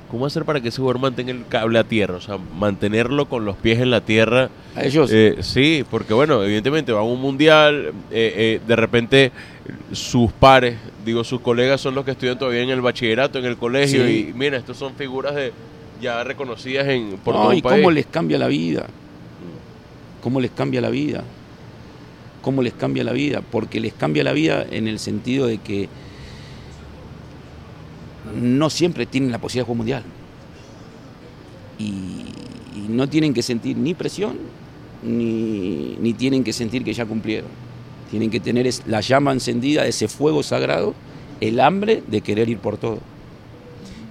¿Cómo 0.09 0.27
hacer 0.27 0.45
para 0.45 0.61
que 0.61 0.69
ese 0.69 0.77
jugador 0.77 1.01
mantenga 1.01 1.31
el 1.31 1.47
cable 1.47 1.79
a 1.79 1.83
tierra? 1.83 2.15
O 2.15 2.21
sea, 2.21 2.37
mantenerlo 2.37 3.27
con 3.27 3.43
los 3.43 3.57
pies 3.57 3.79
en 3.79 3.89
la 3.89 4.01
tierra. 4.01 4.49
A 4.75 4.83
ellos. 4.83 5.09
Eh, 5.11 5.37
sí, 5.41 5.83
porque 5.89 6.13
bueno, 6.13 6.43
evidentemente 6.43 6.91
va 6.91 6.99
a 6.99 7.03
un 7.03 7.19
mundial, 7.19 7.87
eh, 8.11 8.33
eh, 8.37 8.61
de 8.65 8.75
repente 8.75 9.31
sus 9.91 10.31
pares, 10.31 10.77
digo, 11.03 11.23
sus 11.23 11.41
colegas 11.41 11.81
son 11.81 11.95
los 11.95 12.05
que 12.05 12.11
estudian 12.11 12.37
todavía 12.37 12.61
en 12.61 12.69
el 12.69 12.81
bachillerato, 12.81 13.39
en 13.39 13.45
el 13.45 13.57
colegio, 13.57 14.07
y 14.07 14.31
mira, 14.35 14.57
estos 14.57 14.77
son 14.77 14.93
figuras 14.93 15.33
de 15.33 15.51
ya 16.01 16.23
reconocidas 16.23 16.87
en 16.87 17.17
por 17.23 17.33
todo 17.33 17.53
y 17.53 17.61
cómo 17.61 17.89
les 17.91 18.05
cambia 18.05 18.37
la 18.37 18.47
vida. 18.47 18.87
Cómo 20.21 20.39
les 20.39 20.51
cambia 20.51 20.81
la 20.81 20.89
vida. 20.89 21.23
Cómo 22.41 22.61
les 22.61 22.73
cambia 22.73 23.03
la 23.03 23.11
vida. 23.11 23.41
Porque 23.41 23.79
les 23.79 23.93
cambia 23.93 24.23
la 24.23 24.33
vida 24.33 24.65
en 24.69 24.87
el 24.87 24.99
sentido 24.99 25.47
de 25.47 25.59
que 25.59 25.87
no 28.33 28.69
siempre 28.69 29.05
tienen 29.05 29.31
la 29.31 29.39
posibilidad 29.39 29.63
de 29.63 29.67
jugar 29.67 29.77
mundial. 29.77 30.03
Y, 31.77 32.25
no 32.89 33.09
tienen 33.09 33.33
que 33.33 33.41
sentir 33.41 33.77
ni 33.77 33.93
presión, 33.93 34.37
ni, 35.01 36.13
tienen 36.17 36.43
que 36.43 36.53
sentir 36.53 36.83
que 36.83 36.93
ya 36.93 37.05
cumplieron. 37.05 37.49
Tienen 38.11 38.29
que 38.29 38.39
tener 38.39 38.69
la 38.85 39.01
llama 39.01 39.31
encendida, 39.31 39.87
ese 39.87 40.07
fuego 40.07 40.43
sagrado, 40.43 40.93
el 41.41 41.59
hambre 41.59 42.03
de 42.05 42.21
querer 42.21 42.47
ir 42.49 42.59
por 42.59 42.77
todo. 42.77 42.99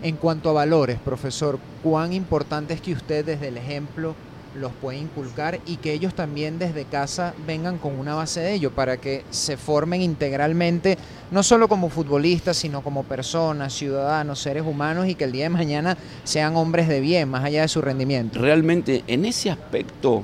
En 0.03 0.17
cuanto 0.17 0.51
a 0.51 0.53
valores, 0.53 0.99
profesor, 0.99 1.59
¿cuán 1.83 2.13
importante 2.13 2.75
es 2.75 2.81
que 2.81 2.93
usted 2.93 3.25
desde 3.25 3.49
el 3.49 3.57
ejemplo 3.57 4.15
los 4.55 4.73
puede 4.73 4.99
inculcar 4.99 5.61
y 5.67 5.77
que 5.77 5.93
ellos 5.93 6.15
también 6.15 6.59
desde 6.59 6.85
casa 6.85 7.35
vengan 7.47 7.79
con 7.79 7.99
una 7.99 8.15
base 8.15 8.41
de 8.41 8.55
ello 8.55 8.71
para 8.71 8.97
que 8.99 9.25
se 9.31 9.57
formen 9.57 10.01
integralmente, 10.01 10.97
no 11.31 11.43
solo 11.43 11.69
como 11.69 11.89
futbolistas, 11.89 12.57
sino 12.57 12.83
como 12.83 13.05
personas, 13.05 13.73
ciudadanos, 13.73 14.39
seres 14.39 14.63
humanos 14.65 15.09
y 15.09 15.15
que 15.15 15.25
el 15.25 15.33
día 15.33 15.45
de 15.45 15.51
mañana 15.51 15.97
sean 16.25 16.57
hombres 16.57 16.89
de 16.89 17.01
bien, 17.01 17.29
más 17.29 17.45
allá 17.45 17.63
de 17.63 17.69
su 17.69 17.81
rendimiento. 17.81 18.39
Realmente 18.39 19.03
en 19.07 19.25
ese 19.25 19.51
aspecto 19.51 20.23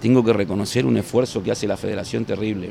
tengo 0.00 0.24
que 0.24 0.32
reconocer 0.32 0.86
un 0.86 0.96
esfuerzo 0.96 1.42
que 1.42 1.50
hace 1.50 1.66
la 1.66 1.76
federación 1.76 2.24
terrible. 2.24 2.70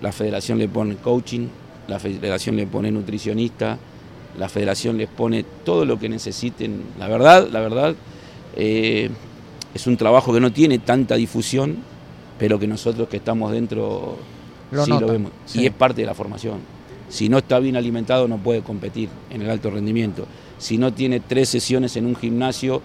La 0.00 0.12
federación 0.12 0.58
le 0.58 0.68
pone 0.68 0.96
coaching, 0.96 1.48
la 1.88 1.98
federación 1.98 2.56
le 2.56 2.66
pone 2.66 2.90
nutricionista, 2.90 3.78
la 4.38 4.48
federación 4.48 4.96
les 4.96 5.08
pone 5.08 5.44
todo 5.64 5.84
lo 5.84 5.98
que 5.98 6.08
necesiten. 6.08 6.82
La 6.98 7.08
verdad, 7.08 7.48
la 7.50 7.60
verdad, 7.60 7.94
eh, 8.56 9.10
es 9.74 9.86
un 9.86 9.96
trabajo 9.96 10.32
que 10.32 10.40
no 10.40 10.52
tiene 10.52 10.78
tanta 10.78 11.14
difusión, 11.16 11.76
pero 12.38 12.58
que 12.58 12.66
nosotros 12.66 13.08
que 13.08 13.18
estamos 13.18 13.52
dentro 13.52 14.16
lo 14.70 14.84
sí 14.84 14.90
lo 14.90 15.06
vemos. 15.06 15.32
Y 15.54 15.66
es 15.66 15.72
parte 15.72 16.02
de 16.02 16.06
la 16.06 16.14
formación. 16.14 16.58
Si 17.08 17.28
no 17.28 17.38
está 17.38 17.58
bien 17.58 17.76
alimentado 17.76 18.28
no 18.28 18.38
puede 18.38 18.62
competir 18.62 19.08
en 19.30 19.42
el 19.42 19.50
alto 19.50 19.70
rendimiento. 19.70 20.26
Si 20.58 20.78
no 20.78 20.92
tiene 20.92 21.20
tres 21.20 21.48
sesiones 21.48 21.96
en 21.96 22.06
un 22.06 22.16
gimnasio 22.16 22.82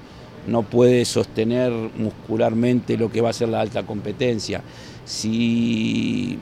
no 0.48 0.64
puede 0.64 1.04
sostener 1.06 1.72
muscularmente 1.98 2.98
lo 2.98 3.12
que 3.12 3.22
va 3.22 3.30
a 3.30 3.34
ser 3.34 3.50
la 3.50 3.62
alta 3.62 3.84
competencia. 3.84 4.62
Si 5.06 6.38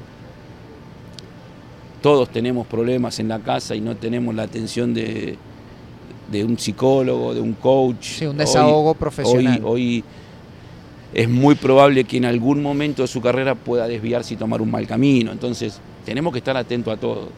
todos 2.02 2.30
tenemos 2.30 2.68
problemas 2.68 3.20
en 3.20 3.28
la 3.30 3.40
casa 3.40 3.76
y 3.76 3.82
no 3.82 3.96
tenemos 3.96 4.36
la 4.36 4.44
atención 4.44 4.94
de, 4.94 5.38
de 6.32 6.44
un 6.44 6.58
psicólogo, 6.58 7.34
de 7.34 7.42
un 7.42 7.54
coach. 7.54 8.20
Sí, 8.20 8.26
un 8.28 8.38
desahogo 8.38 8.94
profesional. 8.94 9.60
Hoy, 9.64 10.04
hoy 10.04 10.04
es 11.16 11.30
muy 11.30 11.56
probable 11.56 12.04
que 12.04 12.18
en 12.18 12.26
algún 12.26 12.62
momento 12.62 13.02
de 13.02 13.08
su 13.08 13.22
carrera 13.22 13.56
pueda 13.56 13.88
desviarse 13.88 14.34
y 14.34 14.38
tomar 14.38 14.62
un 14.62 14.70
mal 14.70 14.86
camino. 14.86 15.32
Entonces, 15.32 15.80
tenemos 16.04 16.34
que 16.34 16.40
estar 16.40 16.58
atentos 16.58 16.94
a 16.94 16.98
todo. 16.98 17.30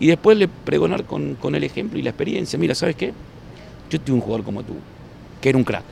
Y 0.00 0.08
después 0.08 0.36
le 0.36 0.48
pregonar 0.48 1.04
con, 1.04 1.36
con 1.36 1.54
el 1.54 1.62
ejemplo 1.62 2.00
y 2.00 2.02
la 2.02 2.10
experiencia. 2.10 2.58
Mira, 2.58 2.74
¿sabes 2.74 2.96
qué? 2.96 3.12
Yo 3.88 4.00
tuve 4.00 4.16
un 4.16 4.22
jugador 4.22 4.44
como 4.44 4.64
tú, 4.64 4.74
que 5.40 5.50
era 5.50 5.56
un 5.56 5.62
crack. 5.62 5.84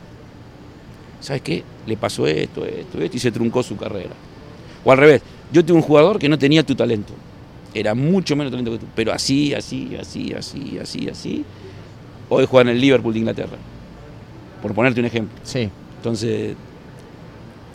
¿Sabes 1.21 1.43
qué? 1.43 1.63
Le 1.87 1.97
pasó 1.97 2.27
esto, 2.27 2.67
esto, 2.67 3.01
esto 3.01 3.17
y 3.17 3.21
se 3.21 3.31
truncó 3.31 3.63
su 3.63 3.77
carrera. 3.77 4.11
O 4.85 4.91
al 4.91 4.99
revés, 4.99 5.23
yo 5.53 5.65
tuve 5.65 5.77
un 5.77 5.85
jugador 5.85 6.19
que 6.19 6.29
no 6.29 6.37
tenía 6.37 6.65
tu 6.65 6.75
talento. 6.75 7.13
Era 7.73 7.95
mucho 7.95 8.35
menos 8.35 8.51
talento 8.51 8.73
que 8.73 8.79
tú. 8.79 8.87
Pero 8.97 9.13
así, 9.13 9.55
así, 9.55 9.97
así, 10.01 10.33
así, 10.33 10.79
así, 10.79 11.09
así. 11.09 11.45
Hoy 12.29 12.45
juega 12.51 12.71
en 12.71 12.77
el 12.77 12.81
Liverpool 12.81 13.13
de 13.13 13.21
Inglaterra. 13.21 13.57
Por 14.61 14.75
ponerte 14.75 14.99
un 14.99 15.07
ejemplo. 15.07 15.39
Sí. 15.45 15.69
Entonces, 15.99 16.57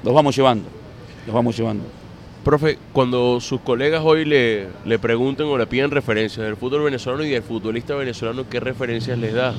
los 0.05 0.13
vamos 0.13 0.35
llevando. 0.35 0.69
Los 1.25 1.33
vamos 1.33 1.57
llevando. 1.57 1.83
Profe, 2.43 2.77
cuando 2.93 3.41
sus 3.41 3.59
colegas 3.61 4.03
hoy 4.05 4.23
le, 4.23 4.67
le 4.85 4.99
pregunten 4.99 5.47
o 5.47 5.57
le 5.57 5.65
piden 5.65 5.89
referencias 5.89 6.45
del 6.45 6.55
fútbol 6.55 6.83
venezolano 6.83 7.23
y 7.25 7.31
del 7.31 7.41
futbolista 7.41 7.95
venezolano, 7.95 8.47
¿qué 8.47 8.59
referencias 8.59 9.17
les 9.17 9.33
da? 9.33 9.55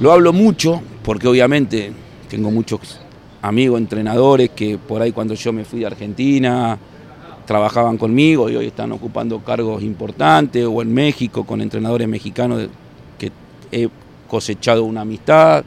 Lo 0.00 0.12
hablo 0.12 0.32
mucho 0.32 0.82
porque 1.04 1.28
obviamente 1.28 1.92
tengo 2.28 2.50
muchos 2.50 3.00
amigos, 3.40 3.80
entrenadores 3.80 4.50
que 4.50 4.76
por 4.78 5.00
ahí 5.00 5.12
cuando 5.12 5.34
yo 5.34 5.52
me 5.52 5.64
fui 5.64 5.80
de 5.80 5.86
Argentina 5.86 6.76
trabajaban 7.46 7.96
conmigo 7.96 8.50
y 8.50 8.56
hoy 8.56 8.66
están 8.66 8.90
ocupando 8.90 9.38
cargos 9.38 9.84
importantes 9.84 10.66
o 10.68 10.82
en 10.82 10.92
México 10.92 11.44
con 11.44 11.60
entrenadores 11.60 12.08
mexicanos 12.08 12.68
que 13.16 13.30
he 13.70 13.88
cosechado 14.26 14.82
una 14.82 15.02
amistad. 15.02 15.64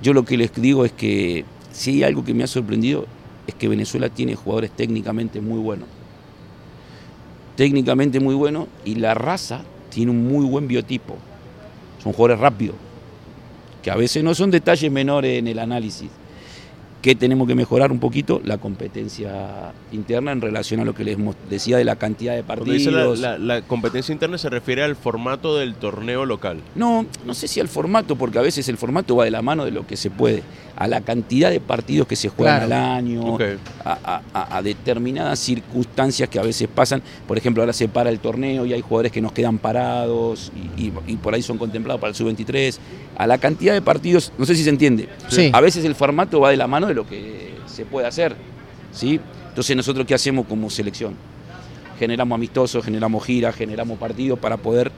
Yo 0.00 0.12
lo 0.12 0.24
que 0.24 0.36
les 0.36 0.54
digo 0.54 0.84
es 0.84 0.92
que 0.92 1.44
si 1.72 1.90
hay 1.90 2.02
algo 2.04 2.24
que 2.24 2.34
me 2.34 2.44
ha 2.44 2.46
sorprendido 2.46 3.06
es 3.46 3.54
que 3.56 3.66
Venezuela 3.68 4.08
tiene 4.08 4.34
jugadores 4.36 4.70
técnicamente 4.70 5.40
muy 5.40 5.58
buenos. 5.58 5.88
Técnicamente 7.56 8.18
muy 8.20 8.34
buenos 8.34 8.66
y 8.84 8.94
la 8.94 9.14
raza 9.14 9.62
tiene 9.90 10.10
un 10.10 10.26
muy 10.26 10.44
buen 10.46 10.68
biotipo. 10.68 11.16
Son 12.02 12.12
jugadores 12.12 12.40
rápidos, 12.40 12.76
que 13.82 13.90
a 13.90 13.96
veces 13.96 14.24
no 14.24 14.34
son 14.34 14.50
detalles 14.50 14.90
menores 14.90 15.38
en 15.38 15.46
el 15.48 15.58
análisis. 15.58 16.08
¿Qué 17.02 17.16
tenemos 17.16 17.48
que 17.48 17.56
mejorar 17.56 17.90
un 17.90 17.98
poquito? 17.98 18.40
La 18.44 18.58
competencia 18.58 19.72
interna 19.90 20.30
en 20.30 20.40
relación 20.40 20.78
a 20.78 20.84
lo 20.84 20.94
que 20.94 21.02
les 21.02 21.16
decía 21.50 21.76
de 21.76 21.84
la 21.84 21.96
cantidad 21.96 22.32
de 22.32 22.42
dice 22.42 22.46
partidos. 22.92 23.18
la, 23.18 23.36
la- 23.36 23.38
la 23.56 23.62
competencia 23.62 24.12
interna 24.12 24.38
se 24.38 24.48
refiere 24.48 24.84
al 24.84 24.94
formato 24.94 25.56
del 25.56 25.74
torneo 25.74 26.24
local. 26.26 26.58
No, 26.76 27.04
no 27.26 27.34
sé 27.34 27.48
si 27.48 27.58
al 27.58 27.66
formato, 27.68 28.14
porque 28.14 28.38
a 28.38 28.42
veces 28.42 28.68
el 28.68 28.76
formato 28.76 29.16
va 29.16 29.24
de 29.24 29.32
la 29.32 29.42
mano 29.42 29.64
de 29.64 29.72
lo 29.72 29.84
que 29.84 29.96
se 29.96 30.10
puede, 30.10 30.44
a 30.76 30.88
la 30.88 31.00
cantidad 31.02 31.50
de 31.50 31.60
partidos 31.60 32.06
que 32.06 32.16
se 32.16 32.28
juegan 32.28 32.66
Claro. 32.66 32.74
al 32.74 32.96
año, 32.96 33.38
a, 33.84 33.92
a- 33.92 34.22
a- 34.32 34.56
a 34.56 34.62
determinadas 34.62 35.38
circunstancias 35.38 36.28
que 36.28 36.38
a 36.38 36.42
veces 36.42 36.68
pasan. 36.74 37.02
Por 37.28 37.36
ejemplo, 37.38 37.62
ahora 37.62 37.72
se 37.72 37.88
para 37.88 38.10
el 38.10 38.18
torneo 38.20 38.64
y 38.66 38.72
hay 38.72 38.80
jugadores 38.80 39.12
que 39.12 39.20
nos 39.20 39.32
quedan 39.32 39.58
parados 39.58 40.50
y, 40.76 40.84
y- 40.86 40.92
y 41.06 41.16
por 41.16 41.34
ahí 41.34 41.42
son 41.42 41.58
contemplados 41.58 42.00
para 42.00 42.10
el 42.10 42.14
sub-23. 42.16 42.78
A 43.18 43.26
la 43.26 43.38
cantidad 43.38 43.74
de 43.74 43.82
partidos, 43.82 44.32
no 44.38 44.46
sé 44.46 44.54
si 44.54 44.64
se 44.64 44.70
entiende. 44.70 45.08
Sí. 45.28 45.50
A 45.52 45.60
veces 45.60 45.84
el 45.84 45.94
formato 45.94 46.40
va 46.40 46.50
de 46.50 46.56
la 46.56 46.66
mano 46.66 46.86
de 46.86 46.94
lo 46.94 47.06
que 47.06 47.52
se 47.66 47.84
puede 47.84 48.06
hacer. 48.06 48.34
¿sí? 48.92 49.20
Entonces, 49.48 49.76
nosotros, 49.76 50.06
¿qué 50.06 50.14
hacemos 50.14 50.46
como 50.46 50.70
selección? 50.70 51.14
Generamos 51.98 52.34
amistosos, 52.36 52.84
generamos 52.84 53.22
giras, 53.24 53.54
generamos 53.54 53.98
partidos 53.98 54.38
para 54.38 54.56
poder 54.56 54.90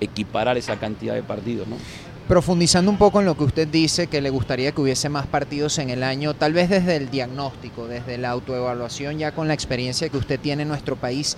equiparar 0.00 0.56
esa 0.56 0.76
cantidad 0.76 1.14
de 1.14 1.22
partidos. 1.22 1.66
¿no? 1.68 1.76
Profundizando 2.28 2.90
un 2.90 2.98
poco 2.98 3.20
en 3.20 3.26
lo 3.26 3.36
que 3.36 3.44
usted 3.44 3.68
dice, 3.68 4.08
que 4.08 4.20
le 4.20 4.30
gustaría 4.30 4.72
que 4.72 4.80
hubiese 4.80 5.08
más 5.08 5.28
partidos 5.28 5.78
en 5.78 5.90
el 5.90 6.02
año, 6.02 6.34
tal 6.34 6.52
vez 6.52 6.68
desde 6.68 6.96
el 6.96 7.08
diagnóstico, 7.08 7.86
desde 7.86 8.18
la 8.18 8.30
autoevaluación, 8.30 9.18
ya 9.18 9.30
con 9.30 9.46
la 9.46 9.54
experiencia 9.54 10.08
que 10.08 10.16
usted 10.16 10.40
tiene 10.40 10.62
en 10.62 10.68
nuestro 10.68 10.96
país, 10.96 11.36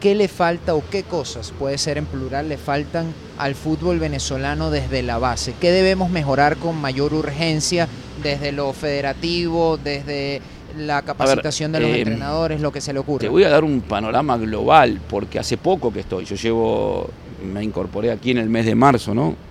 ¿qué 0.00 0.14
le 0.14 0.28
falta 0.28 0.74
o 0.74 0.82
qué 0.90 1.02
cosas, 1.02 1.52
puede 1.58 1.76
ser 1.76 1.98
en 1.98 2.06
plural, 2.06 2.48
le 2.48 2.56
faltan 2.56 3.12
al 3.36 3.54
fútbol 3.54 3.98
venezolano 3.98 4.70
desde 4.70 5.02
la 5.02 5.18
base? 5.18 5.52
¿Qué 5.60 5.70
debemos 5.70 6.08
mejorar 6.08 6.56
con 6.56 6.80
mayor 6.80 7.12
urgencia 7.12 7.86
desde 8.22 8.52
lo 8.52 8.72
federativo, 8.72 9.76
desde 9.76 10.40
la 10.78 11.02
capacitación 11.02 11.72
de 11.72 11.80
los 11.80 11.90
eh, 11.90 11.98
entrenadores, 11.98 12.62
lo 12.62 12.72
que 12.72 12.80
se 12.80 12.94
le 12.94 13.00
ocurre? 13.00 13.20
Te 13.20 13.28
voy 13.28 13.44
a 13.44 13.50
dar 13.50 13.64
un 13.64 13.82
panorama 13.82 14.38
global, 14.38 14.98
porque 15.10 15.38
hace 15.38 15.58
poco 15.58 15.92
que 15.92 16.00
estoy, 16.00 16.24
yo 16.24 16.36
llevo, 16.36 17.10
me 17.44 17.62
incorporé 17.62 18.10
aquí 18.10 18.30
en 18.30 18.38
el 18.38 18.48
mes 18.48 18.64
de 18.64 18.74
marzo, 18.74 19.14
¿no? 19.14 19.45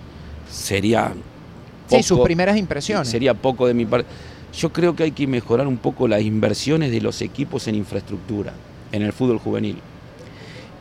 Sería... 0.50 1.12
sí, 1.88 2.02
sus 2.02 2.16
poco- 2.16 2.24
primeras 2.24 2.56
impresiones. 2.56 3.08
Sería 3.08 3.34
poco 3.34 3.66
de 3.66 3.74
mi 3.74 3.86
parte. 3.86 4.08
Yo 4.56 4.72
creo 4.72 4.96
que 4.96 5.02
hay 5.02 5.12
que 5.12 5.26
mejorar 5.26 5.66
un 5.66 5.76
poco 5.76 6.08
las 6.08 6.22
inversiones 6.22 6.90
de 6.90 7.00
los 7.00 7.20
equipos 7.20 7.68
en 7.68 7.74
infraestructura, 7.74 8.54
en 8.92 9.02
el 9.02 9.12
fútbol 9.12 9.38
juvenil. 9.38 9.76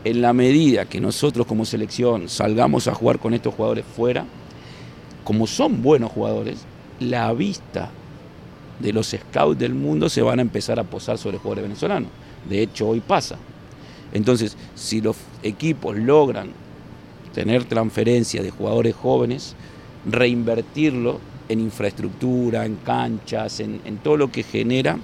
En 0.03 0.21
la 0.21 0.33
medida 0.33 0.85
que 0.85 1.01
nosotros 1.01 1.47
como 1.47 1.65
selección 1.65 2.29
salgamos 2.29 2.87
a 2.87 2.93
jugar 2.93 3.19
con 3.19 3.33
estos 3.33 3.53
jugadores 3.53 3.83
fuera, 3.95 4.23
como 5.23 5.47
son 5.47 5.81
buenos 5.81 6.11
jugadores, 6.11 6.59
la 6.99 7.33
vista 7.33 7.89
de 8.79 8.93
los 8.93 9.07
scouts 9.07 9.57
del 9.57 9.73
mundo 9.73 10.07
se 10.09 10.21
van 10.21 10.39
a 10.39 10.43
empezar 10.43 10.79
a 10.79 10.83
posar 10.83 11.17
sobre 11.17 11.37
jugadores 11.39 11.63
venezolanos. 11.63 12.09
De 12.47 12.61
hecho, 12.61 12.87
hoy 12.87 12.99
pasa. 12.99 13.35
Entonces, 14.13 14.55
si 14.75 15.01
los 15.01 15.17
equipos 15.41 15.97
logran 15.97 16.49
tener 17.35 17.65
transferencia 17.65 18.41
de 18.41 18.49
jugadores 18.49 18.95
jóvenes, 18.95 19.55
reinvertirlo 20.09 21.19
en 21.49 21.59
infraestructura, 21.59 22.65
en 22.65 22.77
canchas, 22.77 23.59
en, 23.59 23.81
en 23.85 23.97
todo 23.97 24.17
lo 24.17 24.31
que 24.31 24.41
genera 24.41 24.97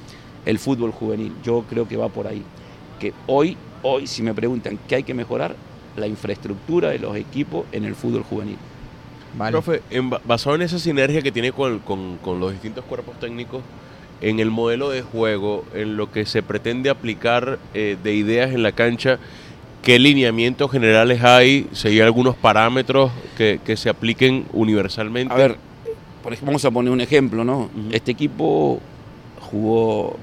el 0.45 0.57
fútbol 0.57 0.91
juvenil. 0.91 1.33
Yo 1.43 1.63
creo 1.69 1.87
que 1.87 1.97
va 1.97 2.09
por 2.09 2.25
ahí. 2.27 2.41
Que 2.99 3.13
hoy, 3.27 3.57
hoy, 3.83 4.07
si 4.07 4.23
me 4.23 4.33
preguntan 4.33 4.79
qué 4.87 4.95
hay 4.95 5.03
que 5.03 5.13
mejorar, 5.13 5.55
la 5.97 6.07
infraestructura 6.07 6.89
de 6.89 6.99
los 6.99 7.15
equipos 7.17 7.65
en 7.73 7.83
el 7.83 7.95
fútbol 7.95 8.23
juvenil. 8.23 8.57
Vale. 9.37 9.51
Profe, 9.51 9.81
en 9.91 10.09
ba- 10.09 10.21
basado 10.25 10.55
en 10.55 10.61
esa 10.61 10.79
sinergia 10.79 11.21
que 11.21 11.31
tiene 11.31 11.51
con, 11.51 11.79
con- 11.79 12.17
con 12.17 12.39
los 12.39 12.53
distintos 12.53 12.85
cuerpos 12.85 13.19
técnicos, 13.19 13.61
en 14.21 14.39
el 14.39 14.51
modelo 14.51 14.89
de 14.89 15.01
juego, 15.01 15.65
en 15.73 15.97
lo 15.97 16.11
que 16.11 16.25
se 16.25 16.43
pretende 16.43 16.89
aplicar 16.89 17.59
eh, 17.73 17.97
de 18.01 18.13
ideas 18.13 18.51
en 18.53 18.63
la 18.63 18.71
cancha, 18.71 19.19
¿qué 19.81 19.99
lineamientos 19.99 20.71
generales 20.71 21.23
hay? 21.23 21.67
Si 21.71 21.87
hay 21.87 22.01
algunos 22.01 22.35
parámetros 22.35 23.11
que, 23.37 23.59
que 23.65 23.77
se 23.77 23.89
apliquen 23.89 24.45
universalmente. 24.53 25.33
A 25.33 25.37
ver, 25.37 25.57
por 26.23 26.33
ejemplo, 26.33 26.51
vamos 26.51 26.65
a 26.65 26.71
poner 26.71 26.91
un 26.91 27.01
ejemplo, 27.01 27.43
¿no? 27.43 27.69
Este 27.91 28.11
equipo 28.11 28.79
jugó 29.39 30.17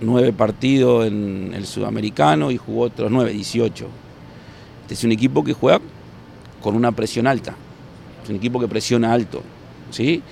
nueve 0.00 0.32
partidos 0.32 1.06
en 1.06 1.52
el 1.54 1.66
sudamericano 1.66 2.50
y 2.50 2.56
jugó 2.56 2.82
otros 2.82 3.10
nueve, 3.10 3.32
18. 3.32 3.86
Este 4.82 4.94
es 4.94 5.04
un 5.04 5.12
equipo 5.12 5.44
que 5.44 5.52
juega 5.52 5.80
con 6.62 6.74
una 6.74 6.92
presión 6.92 7.26
alta. 7.26 7.54
Es 8.24 8.30
un 8.30 8.36
equipo 8.36 8.58
que 8.58 8.68
presiona 8.68 9.12
alto, 9.12 9.42
¿sí? 9.90 10.22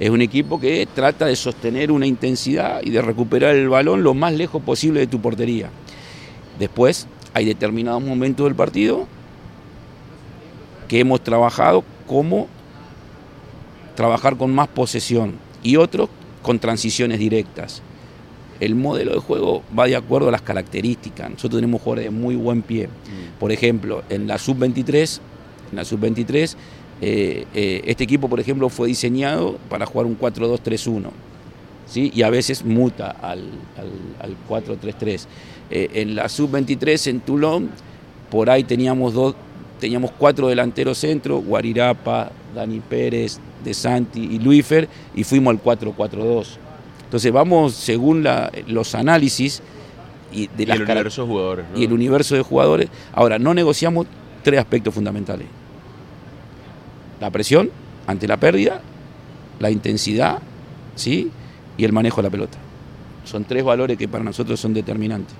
Es 0.00 0.10
un 0.10 0.22
equipo 0.22 0.60
que 0.60 0.86
trata 0.92 1.26
de 1.26 1.36
sostener 1.36 1.90
una 1.90 2.06
intensidad 2.06 2.80
y 2.82 2.90
de 2.90 3.02
recuperar 3.02 3.56
el 3.56 3.68
balón 3.68 4.02
lo 4.02 4.14
más 4.14 4.32
lejos 4.32 4.62
posible 4.62 5.00
de 5.00 5.06
tu 5.06 5.20
portería. 5.20 5.70
Después 6.58 7.06
hay 7.34 7.44
determinados 7.44 8.02
momentos 8.02 8.44
del 8.44 8.54
partido 8.54 9.06
que 10.88 11.00
hemos 11.00 11.22
trabajado 11.22 11.84
como 12.06 12.46
trabajar 13.94 14.36
con 14.36 14.54
más 14.54 14.68
posesión 14.68 15.34
y 15.62 15.76
otros 15.76 16.08
con 16.42 16.58
transiciones 16.58 17.18
directas. 17.18 17.82
El 18.60 18.74
modelo 18.74 19.12
de 19.12 19.18
juego 19.20 19.62
va 19.78 19.86
de 19.86 19.96
acuerdo 19.96 20.28
a 20.28 20.32
las 20.32 20.42
características. 20.42 21.30
Nosotros 21.30 21.60
tenemos 21.60 21.80
jugadores 21.80 22.04
de 22.06 22.10
muy 22.10 22.34
buen 22.36 22.62
pie. 22.62 22.88
Por 23.38 23.52
ejemplo, 23.52 24.02
en 24.08 24.26
la 24.26 24.38
sub-23, 24.38 25.20
en 25.70 25.76
la 25.76 25.84
sub-23, 25.84 26.54
eh, 27.00 27.46
eh, 27.54 27.82
este 27.84 28.04
equipo, 28.04 28.28
por 28.28 28.40
ejemplo, 28.40 28.68
fue 28.68 28.88
diseñado 28.88 29.58
para 29.68 29.86
jugar 29.86 30.06
un 30.06 30.18
4-2-3-1. 30.18 31.10
¿sí? 31.86 32.10
Y 32.14 32.22
a 32.22 32.30
veces 32.30 32.64
muta 32.64 33.10
al, 33.10 33.44
al- 33.76 34.16
al 34.30 34.36
4-3-3. 34.48 35.26
Eh, 35.70 35.88
en 35.94 36.14
la 36.14 36.28
sub-23 36.28 37.08
en 37.10 37.20
Toulon, 37.20 37.68
por 38.30 38.48
ahí 38.50 38.64
teníamos 38.64 39.12
dos, 39.14 39.34
teníamos 39.80 40.10
cuatro 40.12 40.48
delanteros 40.48 40.98
centro, 40.98 41.38
Guarirapa, 41.38 42.30
Dani 42.54 42.80
Pérez, 42.80 43.38
De 43.64 43.74
Santi 43.74 44.20
y 44.20 44.38
Luifer, 44.38 44.88
y 45.14 45.24
fuimos 45.24 45.52
al 45.52 45.62
4-4-2. 45.62 46.46
Entonces 47.04 47.32
vamos 47.32 47.74
según 47.74 48.22
la- 48.22 48.50
los 48.66 48.94
análisis 48.94 49.62
y 50.32 50.46
de 50.48 50.62
y 50.62 50.66
las 50.66 50.76
el 50.78 50.82
universo 50.84 51.22
de 51.22 51.28
jugadores. 51.28 51.66
¿no? 51.72 51.78
y 51.80 51.84
el 51.84 51.92
universo 51.92 52.34
de 52.34 52.42
jugadores. 52.42 52.88
Ahora, 53.14 53.38
no 53.38 53.54
negociamos 53.54 54.06
tres 54.42 54.60
aspectos 54.60 54.94
fundamentales. 54.94 55.46
La 57.20 57.30
presión 57.30 57.70
ante 58.06 58.28
la 58.28 58.36
pérdida, 58.36 58.80
la 59.58 59.70
intensidad, 59.70 60.38
¿sí? 60.94 61.30
Y 61.76 61.84
el 61.84 61.92
manejo 61.92 62.16
de 62.18 62.28
la 62.28 62.30
pelota. 62.30 62.58
Son 63.24 63.44
tres 63.44 63.64
valores 63.64 63.98
que 63.98 64.06
para 64.08 64.22
nosotros 64.24 64.58
son 64.60 64.72
determinantes. 64.72 65.34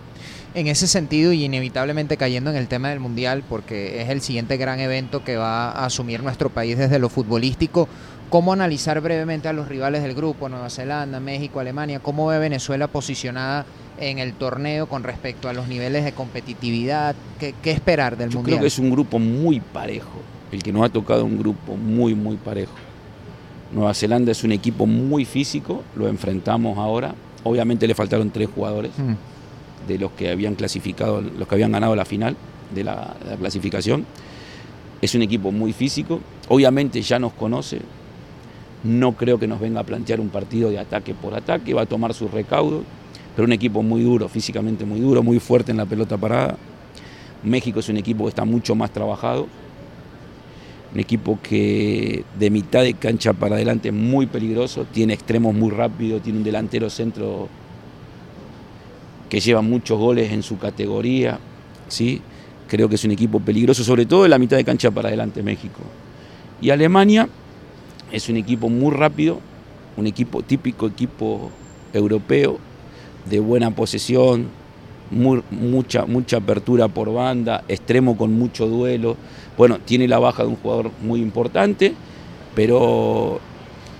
En 0.55 0.67
ese 0.67 0.87
sentido, 0.87 1.33
y 1.33 1.45
inevitablemente 1.45 2.17
cayendo 2.17 2.51
en 2.51 2.57
el 2.57 2.69
tema 2.69 2.89
del 2.89 3.01
Mundial, 3.01 3.43
porque 3.49 4.03
es 4.03 4.09
el 4.09 4.21
siguiente 4.23 4.57
gran 4.57 4.81
evento 4.81 5.23
que 5.23 5.37
va 5.37 5.71
a 5.71 5.85
asumir 5.85 6.23
nuestro 6.23 6.49
país 6.51 6.77
desde 6.79 6.99
lo 6.99 7.09
futbolístico, 7.09 7.87
¿cómo 8.31 8.53
analizar 8.53 9.01
brevemente 9.01 9.49
a 9.49 9.53
los 9.53 9.69
rivales 9.69 10.03
del 10.03 10.15
grupo, 10.15 10.49
Nueva 10.49 10.71
Zelanda, 10.71 11.21
México, 11.21 11.61
Alemania? 11.61 12.01
¿Cómo 12.01 12.27
ve 12.27 12.39
Venezuela 12.39 12.89
posicionada 12.89 13.67
en 14.01 14.19
el 14.19 14.33
torneo 14.33 14.89
con 14.89 15.03
respecto 15.05 15.49
a 15.49 15.53
los 15.53 15.69
niveles 15.69 16.05
de 16.05 16.13
competitividad? 16.13 17.15
¿Qué, 17.39 17.55
qué 17.63 17.71
esperar 17.71 18.17
del 18.17 18.31
Yo 18.31 18.39
Mundial? 18.39 18.57
creo 18.57 18.63
que 18.63 18.69
es 18.69 18.79
un 18.79 18.91
grupo 18.91 19.19
muy 19.19 19.61
parejo. 19.61 20.19
El 20.51 20.63
que 20.63 20.73
nos 20.73 20.83
ha 20.83 20.89
tocado 20.89 21.25
un 21.27 21.39
grupo 21.39 21.77
muy, 21.77 22.15
muy 22.15 22.37
parejo. 22.37 22.73
Nueva 23.71 23.93
Zelanda 23.93 24.33
es 24.33 24.43
un 24.45 24.53
equipo 24.53 24.87
muy 24.87 25.27
físico, 25.27 25.83
lo 25.95 26.09
enfrentamos 26.09 26.79
ahora. 26.79 27.15
Obviamente 27.45 27.87
le 27.87 27.95
faltaron 27.95 28.31
tres 28.31 28.49
jugadores 28.53 28.91
Mm, 28.99 29.13
de 29.87 29.99
los 29.99 30.13
que 30.13 30.31
habían 30.31 30.55
clasificado, 30.55 31.21
los 31.21 31.47
que 31.47 31.55
habían 31.55 31.73
ganado 31.73 31.95
la 31.95 32.05
final 32.05 32.37
de 32.75 32.85
la, 32.85 33.17
clasificación. 33.39 34.05
Es 35.01 35.15
un 35.15 35.23
equipo 35.23 35.53
muy 35.53 35.73
físico, 35.73 36.21
obviamente 36.49 37.01
ya 37.03 37.19
nos 37.19 37.33
conoce. 37.33 37.81
No 38.85 39.13
creo 39.17 39.39
que 39.39 39.47
nos 39.47 39.61
venga 39.61 39.81
a 39.81 39.85
plantear 39.85 40.21
un 40.21 40.29
partido 40.29 40.71
de 40.71 40.79
ataque 40.79 41.15
por 41.15 41.35
ataque, 41.35 41.75
va 41.75 41.83
a 41.83 41.87
tomar 41.87 42.15
sus 42.15 42.31
recaudos, 42.31 42.83
pero 43.35 43.47
un 43.47 43.53
equipo 43.53 43.83
muy 43.83 44.03
duro, 44.03 44.29
físicamente 44.29 44.85
muy 44.85 45.01
duro, 45.01 45.23
muy 45.23 45.39
fuerte 45.39 45.71
en 45.71 45.79
la 45.79 45.87
pelota 45.87 46.17
parada. 46.17 46.57
México 47.43 47.81
es 47.81 47.89
un 47.89 47.97
equipo 47.97 48.25
que 48.25 48.31
está 48.31 48.45
mucho 48.45 48.75
más 48.75 48.91
trabajado, 48.93 49.47
un 50.93 51.01
equipo 51.01 51.39
que 51.43 52.25
de 52.39 52.51
mitad 52.51 52.83
de 52.83 52.95
cancha 52.95 53.33
para 53.33 53.57
adelante 53.57 53.89
es 53.89 53.95
muy 53.95 54.27
peligroso, 54.27 54.87
tiene 54.91 55.13
extremos 55.13 55.55
muy 55.55 55.71
rápidos, 55.71 56.23
tiene 56.23 56.39
un 56.39 56.45
delantero 56.45 56.89
centro 56.89 57.49
que 59.29 59.41
lleva 59.41 59.63
muchos 59.63 59.99
goles 59.99 60.33
en 60.33 60.43
su 60.43 60.59
categoría, 60.59 61.39
¿sí? 61.89 62.21
Creo 62.69 62.89
que 62.89 62.97
es 62.97 63.05
un 63.05 63.11
equipo 63.11 63.41
peligroso, 63.41 63.85
sobre 63.85 64.07
todo 64.07 64.25
en 64.25 64.31
la 64.31 64.39
mitad 64.39 64.57
de 64.57 64.65
cancha 64.65 64.91
para 64.91 65.09
adelante 65.09 65.43
México. 65.43 65.81
Y 66.61 66.71
Alemania 66.71 67.29
es 68.13 68.29
un 68.29 68.37
equipo 68.37 68.69
muy 68.69 68.95
rápido, 68.95 69.41
un 69.97 70.07
equipo 70.07 70.43
típico 70.43 70.87
equipo 70.87 71.51
europeo, 71.93 72.59
de 73.29 73.41
buena 73.41 73.71
posesión, 73.71 74.49
mucha, 75.11 76.07
mucha 76.07 76.39
apertura 76.39 76.89
por 76.89 77.13
banda, 77.13 77.65
extremo 77.69 78.17
con 78.17 78.33
mucho 78.33 78.67
duelo. 78.67 79.17
Bueno, 79.57 79.79
tiene 79.85 80.09
la 80.09 80.19
baja 80.19 80.43
de 80.43 80.49
un 80.51 80.57
jugador 80.57 80.91
muy 81.03 81.21
importante, 81.21 81.95
pero 82.55 83.41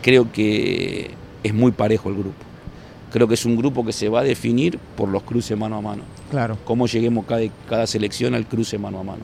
creo 0.03 0.31
que 0.33 1.11
es 1.43 1.55
muy 1.55 1.73
parejo 1.73 2.09
el 2.09 2.17
grupo. 2.17 2.48
Creo 3.13 3.27
que 3.27 3.35
es 3.35 3.45
un 3.45 3.57
grupo 3.57 3.85
que 3.85 3.93
se 3.93 4.09
va 4.09 4.21
a 4.21 4.25
definir 4.25 4.79
por 4.97 5.09
los 5.09 5.23
cruces 5.23 5.57
mano 5.57 5.77
a 5.77 5.81
mano. 5.81 6.03
Claro. 6.31 6.59
Cómo 6.65 6.87
lleguemos 6.87 7.25
cada, 7.27 7.43
cada 7.69 7.87
selección 7.87 8.35
al 8.35 8.47
cruce 8.47 8.79
mano 8.79 9.01
a 9.01 9.03
mano. 9.03 9.23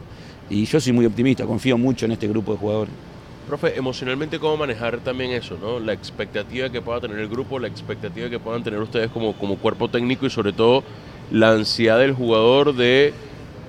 Y 0.49 0.65
yo 0.65 0.81
soy 0.81 0.93
muy 0.93 1.07
optimista, 1.07 1.45
confío 1.45 1.77
mucho 1.79 2.07
en 2.07 2.13
este 2.13 2.29
grupo 2.29 2.53
de 2.53 2.59
jugadores. 2.59 2.95
Profe, 3.47 3.77
emocionalmente, 3.77 4.39
¿cómo 4.39 4.57
manejar 4.57 4.99
también 5.01 5.33
eso? 5.33 5.59
¿no? 5.61 5.79
La 5.79 5.93
expectativa 5.93 6.71
que 6.71 6.81
pueda 6.81 7.01
tener 7.01 7.19
el 7.19 7.29
grupo, 7.29 7.59
la 7.59 7.69
expectativa 7.69 8.31
que 8.31 8.39
puedan 8.39 8.63
tener 8.63 8.81
ustedes 8.81 9.11
como, 9.11 9.35
como 9.35 9.57
cuerpo 9.57 9.89
técnico 9.89 10.25
y 10.25 10.31
sobre 10.31 10.53
todo 10.55 10.83
la 11.31 11.53
ansiedad 11.53 11.99
del 11.99 12.15
jugador 12.15 12.75
de 12.75 13.13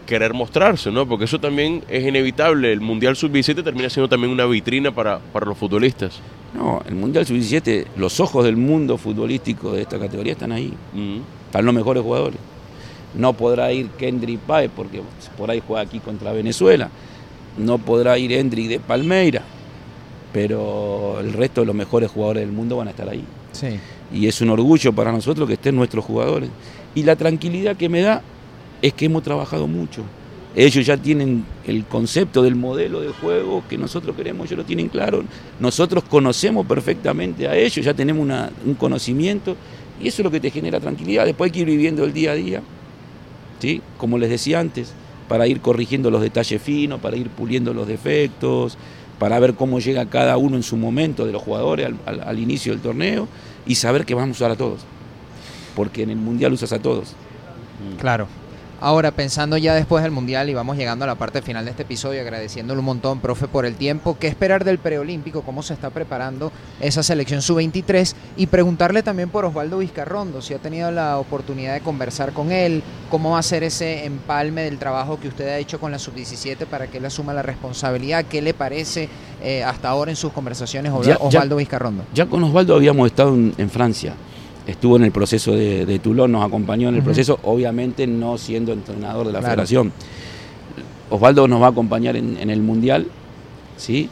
querer 0.05 0.33
mostrarse, 0.33 0.91
¿no? 0.91 1.07
Porque 1.07 1.25
eso 1.25 1.39
también 1.39 1.83
es 1.89 2.05
inevitable. 2.05 2.71
El 2.71 2.79
Mundial 2.79 3.15
Sub-17 3.15 3.63
termina 3.63 3.89
siendo 3.89 4.07
también 4.07 4.31
una 4.31 4.45
vitrina 4.45 4.93
para, 4.93 5.19
para 5.19 5.45
los 5.45 5.57
futbolistas. 5.57 6.21
No, 6.55 6.81
el 6.87 6.95
Mundial 6.95 7.25
Sub-17, 7.25 7.85
los 7.97 8.19
ojos 8.19 8.45
del 8.45 8.55
mundo 8.55 8.97
futbolístico 8.97 9.73
de 9.73 9.81
esta 9.81 9.99
categoría 9.99 10.33
están 10.33 10.51
ahí. 10.51 10.73
Están 11.47 11.65
los 11.65 11.75
mejores 11.75 12.01
jugadores. 12.01 12.39
No 13.13 13.33
podrá 13.33 13.71
ir 13.71 13.89
Kendrick 13.97 14.39
Páez 14.39 14.71
porque 14.75 15.01
por 15.37 15.51
ahí 15.51 15.61
juega 15.65 15.81
aquí 15.81 15.99
contra 15.99 16.31
Venezuela. 16.31 16.89
No 17.57 17.77
podrá 17.77 18.17
ir 18.17 18.31
Hendrick 18.31 18.69
de 18.69 18.79
Palmeira. 18.79 19.41
Pero 20.33 21.17
el 21.19 21.33
resto 21.33 21.61
de 21.61 21.67
los 21.67 21.75
mejores 21.75 22.11
jugadores 22.11 22.43
del 22.43 22.51
mundo 22.51 22.77
van 22.77 22.87
a 22.87 22.91
estar 22.91 23.07
ahí. 23.07 23.23
Sí. 23.53 23.79
Y 24.13 24.27
es 24.27 24.41
un 24.41 24.49
orgullo 24.49 24.93
para 24.93 25.11
nosotros 25.11 25.47
que 25.47 25.53
estén 25.53 25.75
nuestros 25.75 26.03
jugadores. 26.03 26.49
Y 26.93 27.03
la 27.03 27.15
tranquilidad 27.15 27.75
que 27.75 27.89
me 27.89 28.01
da 28.01 28.21
es 28.81 28.93
que 28.93 29.05
hemos 29.05 29.23
trabajado 29.23 29.67
mucho. 29.67 30.03
Ellos 30.55 30.85
ya 30.85 30.95
tienen 30.95 31.45
el 31.67 31.83
concepto 31.85 32.41
del 32.41 32.55
modelo 32.55 33.01
de 33.01 33.09
juego 33.09 33.63
que 33.67 33.77
nosotros 33.77 34.15
queremos, 34.15 34.47
ellos 34.47 34.59
lo 34.59 34.65
tienen 34.65 34.87
claro. 34.87 35.23
Nosotros 35.59 36.05
conocemos 36.05 36.65
perfectamente 36.65 37.47
a 37.47 37.55
ellos, 37.57 37.83
ya 37.85 37.93
tenemos 37.93 38.25
un 38.65 38.73
conocimiento 38.75 39.57
y 40.01 40.07
eso 40.07 40.21
es 40.21 40.23
lo 40.23 40.31
que 40.31 40.39
te 40.39 40.51
genera 40.51 40.79
tranquilidad. 40.79 41.25
Después 41.25 41.49
hay 41.49 41.51
que 41.51 41.59
ir 41.59 41.65
viviendo 41.65 42.05
el 42.05 42.13
día 42.13 42.31
a 42.31 42.35
día, 42.35 42.61
¿sí? 43.59 43.81
como 43.97 44.17
les 44.17 44.29
decía 44.29 44.61
antes, 44.61 44.93
para 45.27 45.45
ir 45.45 45.59
corrigiendo 45.59 46.09
los 46.09 46.21
detalles 46.21 46.61
finos, 46.61 47.01
para 47.01 47.17
ir 47.17 47.27
puliendo 47.29 47.73
los 47.73 47.85
defectos, 47.85 48.77
para 49.19 49.39
ver 49.39 49.55
cómo 49.55 49.79
llega 49.79 50.05
cada 50.05 50.37
uno 50.37 50.55
en 50.55 50.63
su 50.63 50.77
momento 50.77 51.25
de 51.25 51.33
los 51.33 51.41
jugadores 51.41 51.89
al 52.05 52.39
inicio 52.39 52.71
del 52.71 52.81
torneo 52.81 53.27
y 53.65 53.75
saber 53.75 54.05
que 54.05 54.13
vamos 54.13 54.37
a 54.37 54.43
usar 54.43 54.51
a 54.51 54.55
todos. 54.55 54.81
Porque 55.75 56.03
en 56.03 56.11
el 56.11 56.17
Mundial 56.17 56.53
usas 56.53 56.71
a 56.71 56.79
todos. 56.79 57.13
Claro. 57.99 58.27
Ahora, 58.85 59.09
pensando 59.09 59.57
ya 59.57 59.73
después 59.73 60.03
del 60.03 60.11
Mundial 60.11 60.47
y 60.47 60.53
vamos 60.53 60.77
llegando 60.77 61.05
a 61.05 61.07
la 61.07 61.15
parte 61.15 61.41
final 61.41 61.65
de 61.65 61.71
este 61.71 61.81
episodio, 61.81 62.21
agradeciéndole 62.21 62.77
un 62.77 62.85
montón, 62.85 63.19
profe, 63.19 63.47
por 63.47 63.65
el 63.65 63.73
tiempo, 63.73 64.15
¿qué 64.19 64.27
esperar 64.27 64.63
del 64.63 64.77
preolímpico? 64.77 65.41
¿Cómo 65.41 65.63
se 65.63 65.73
está 65.73 65.89
preparando 65.89 66.51
esa 66.79 67.01
selección 67.01 67.41
sub-23? 67.41 68.13
Y 68.37 68.45
preguntarle 68.45 69.01
también 69.01 69.29
por 69.29 69.43
Osvaldo 69.43 69.79
Vizcarrondo, 69.79 70.39
si 70.39 70.53
ha 70.53 70.59
tenido 70.59 70.91
la 70.91 71.17
oportunidad 71.17 71.73
de 71.73 71.79
conversar 71.81 72.31
con 72.31 72.51
él, 72.51 72.83
cómo 73.09 73.31
va 73.31 73.39
a 73.39 73.41
ser 73.41 73.63
ese 73.63 74.05
empalme 74.05 74.61
del 74.61 74.77
trabajo 74.77 75.19
que 75.19 75.29
usted 75.29 75.47
ha 75.49 75.57
hecho 75.57 75.79
con 75.79 75.91
la 75.91 75.97
sub-17 75.97 76.67
para 76.67 76.85
que 76.85 76.99
él 76.99 77.05
asuma 77.05 77.33
la 77.33 77.41
responsabilidad, 77.41 78.25
¿qué 78.25 78.43
le 78.43 78.53
parece 78.53 79.09
eh, 79.41 79.63
hasta 79.63 79.89
ahora 79.89 80.11
en 80.11 80.15
sus 80.15 80.31
conversaciones 80.31 80.91
Osva- 80.91 81.05
Ya- 81.05 81.17
ya- 81.17 81.23
Osvaldo 81.23 81.55
Vizcarrondo? 81.55 82.03
Ya 82.13 82.27
con 82.27 82.43
Osvaldo 82.43 82.75
habíamos 82.75 83.07
estado 83.07 83.33
en, 83.33 83.51
en 83.57 83.69
Francia. 83.71 84.13
Estuvo 84.67 84.95
en 84.97 85.03
el 85.03 85.11
proceso 85.11 85.51
de, 85.51 85.85
de 85.85 85.99
Toulon, 85.99 86.31
nos 86.31 86.43
acompañó 86.43 86.89
en 86.89 86.95
el 86.95 87.03
proceso, 87.03 87.39
obviamente 87.43 88.07
no 88.07 88.37
siendo 88.37 88.73
entrenador 88.73 89.27
de 89.27 89.33
la 89.33 89.39
Claro. 89.39 89.51
federación. 89.53 89.91
Osvaldo 91.09 91.47
nos 91.47 91.61
va 91.61 91.67
a 91.67 91.69
acompañar 91.69 92.15
en, 92.15 92.37
en 92.39 92.49
el 92.49 92.61
Mundial, 92.61 93.05
¿sí? 93.77 94.09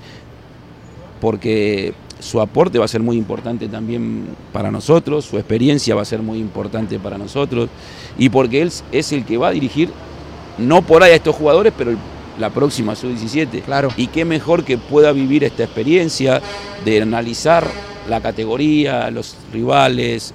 Porque 1.19 1.93
su 2.19 2.39
aporte 2.39 2.77
va 2.79 2.85
a 2.85 2.87
ser 2.87 3.01
muy 3.01 3.17
importante 3.17 3.67
también 3.67 4.27
para 4.51 4.69
nosotros, 4.71 5.25
su 5.25 5.37
experiencia 5.37 5.95
va 5.95 6.03
a 6.03 6.05
ser 6.05 6.21
muy 6.21 6.37
importante 6.39 6.99
para 6.99 7.17
nosotros, 7.17 7.69
y 8.17 8.29
porque 8.29 8.61
él 8.61 8.71
es 8.91 9.11
el 9.11 9.25
que 9.25 9.37
va 9.37 9.47
a 9.47 9.51
dirigir, 9.51 9.89
no 10.59 10.81
por 10.83 11.01
ahí 11.03 11.11
a 11.13 11.15
estos 11.15 11.35
jugadores, 11.35 11.73
pero 11.77 11.91
el- 11.91 11.97
la 12.39 12.49
próxima 12.49 12.95
sub-17. 12.95 13.61
Claro. 13.61 13.89
Y 13.95 14.07
qué 14.07 14.25
mejor 14.25 14.63
que 14.63 14.77
pueda 14.77 15.11
vivir 15.11 15.43
esta 15.43 15.63
experiencia 15.63 16.41
de 16.83 17.01
analizar 17.01 17.65
la 18.09 18.21
categoría, 18.21 19.09
los 19.11 19.35
rivales, 19.53 20.33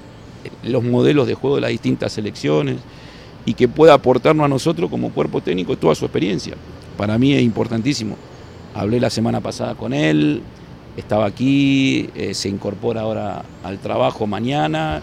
los 0.62 0.82
modelos 0.82 1.26
de 1.26 1.34
juego 1.34 1.56
de 1.56 1.62
las 1.62 1.70
distintas 1.70 2.12
selecciones 2.12 2.76
y 3.44 3.54
que 3.54 3.68
pueda 3.68 3.94
aportarnos 3.94 4.44
a 4.44 4.48
nosotros 4.48 4.90
como 4.90 5.10
cuerpo 5.10 5.40
técnico 5.40 5.76
toda 5.76 5.94
su 5.94 6.04
experiencia. 6.04 6.54
Para 6.96 7.16
mí 7.18 7.32
es 7.32 7.42
importantísimo. 7.42 8.16
Hablé 8.74 9.00
la 9.00 9.10
semana 9.10 9.40
pasada 9.40 9.74
con 9.74 9.92
él, 9.94 10.42
estaba 10.96 11.26
aquí, 11.26 12.10
eh, 12.14 12.34
se 12.34 12.48
incorpora 12.48 13.02
ahora 13.02 13.42
al 13.64 13.78
trabajo 13.78 14.26
mañana 14.26 15.00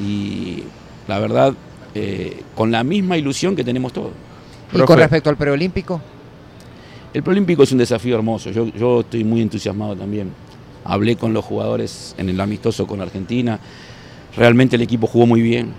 y 0.00 0.62
la 1.08 1.18
verdad, 1.18 1.54
eh, 1.94 2.42
con 2.54 2.70
la 2.70 2.84
misma 2.84 3.18
ilusión 3.18 3.54
que 3.54 3.64
tenemos 3.64 3.92
todos. 3.92 4.12
Y 4.72 4.76
con 4.78 4.86
Profe. 4.86 5.02
respecto 5.02 5.30
al 5.30 5.36
preolímpico, 5.36 6.00
El 7.12 7.22
Prolímpico 7.22 7.62
es 7.62 7.70
un 7.70 7.78
desafío 7.78 8.16
hermoso, 8.16 8.50
yo, 8.50 8.66
yo 8.68 9.00
estoy 9.00 9.22
muy 9.22 9.40
entusiasmado 9.40 9.94
también. 9.94 10.32
Hablé 10.84 11.16
con 11.16 11.32
los 11.32 11.44
jugadores 11.44 12.14
en 12.18 12.28
el 12.28 12.40
amistoso 12.40 12.86
con 12.86 13.00
Argentina, 13.00 13.60
realmente 14.36 14.76
el 14.76 14.82
equipo 14.82 15.06
jugó 15.06 15.26
muy 15.26 15.42
bien, 15.42 15.72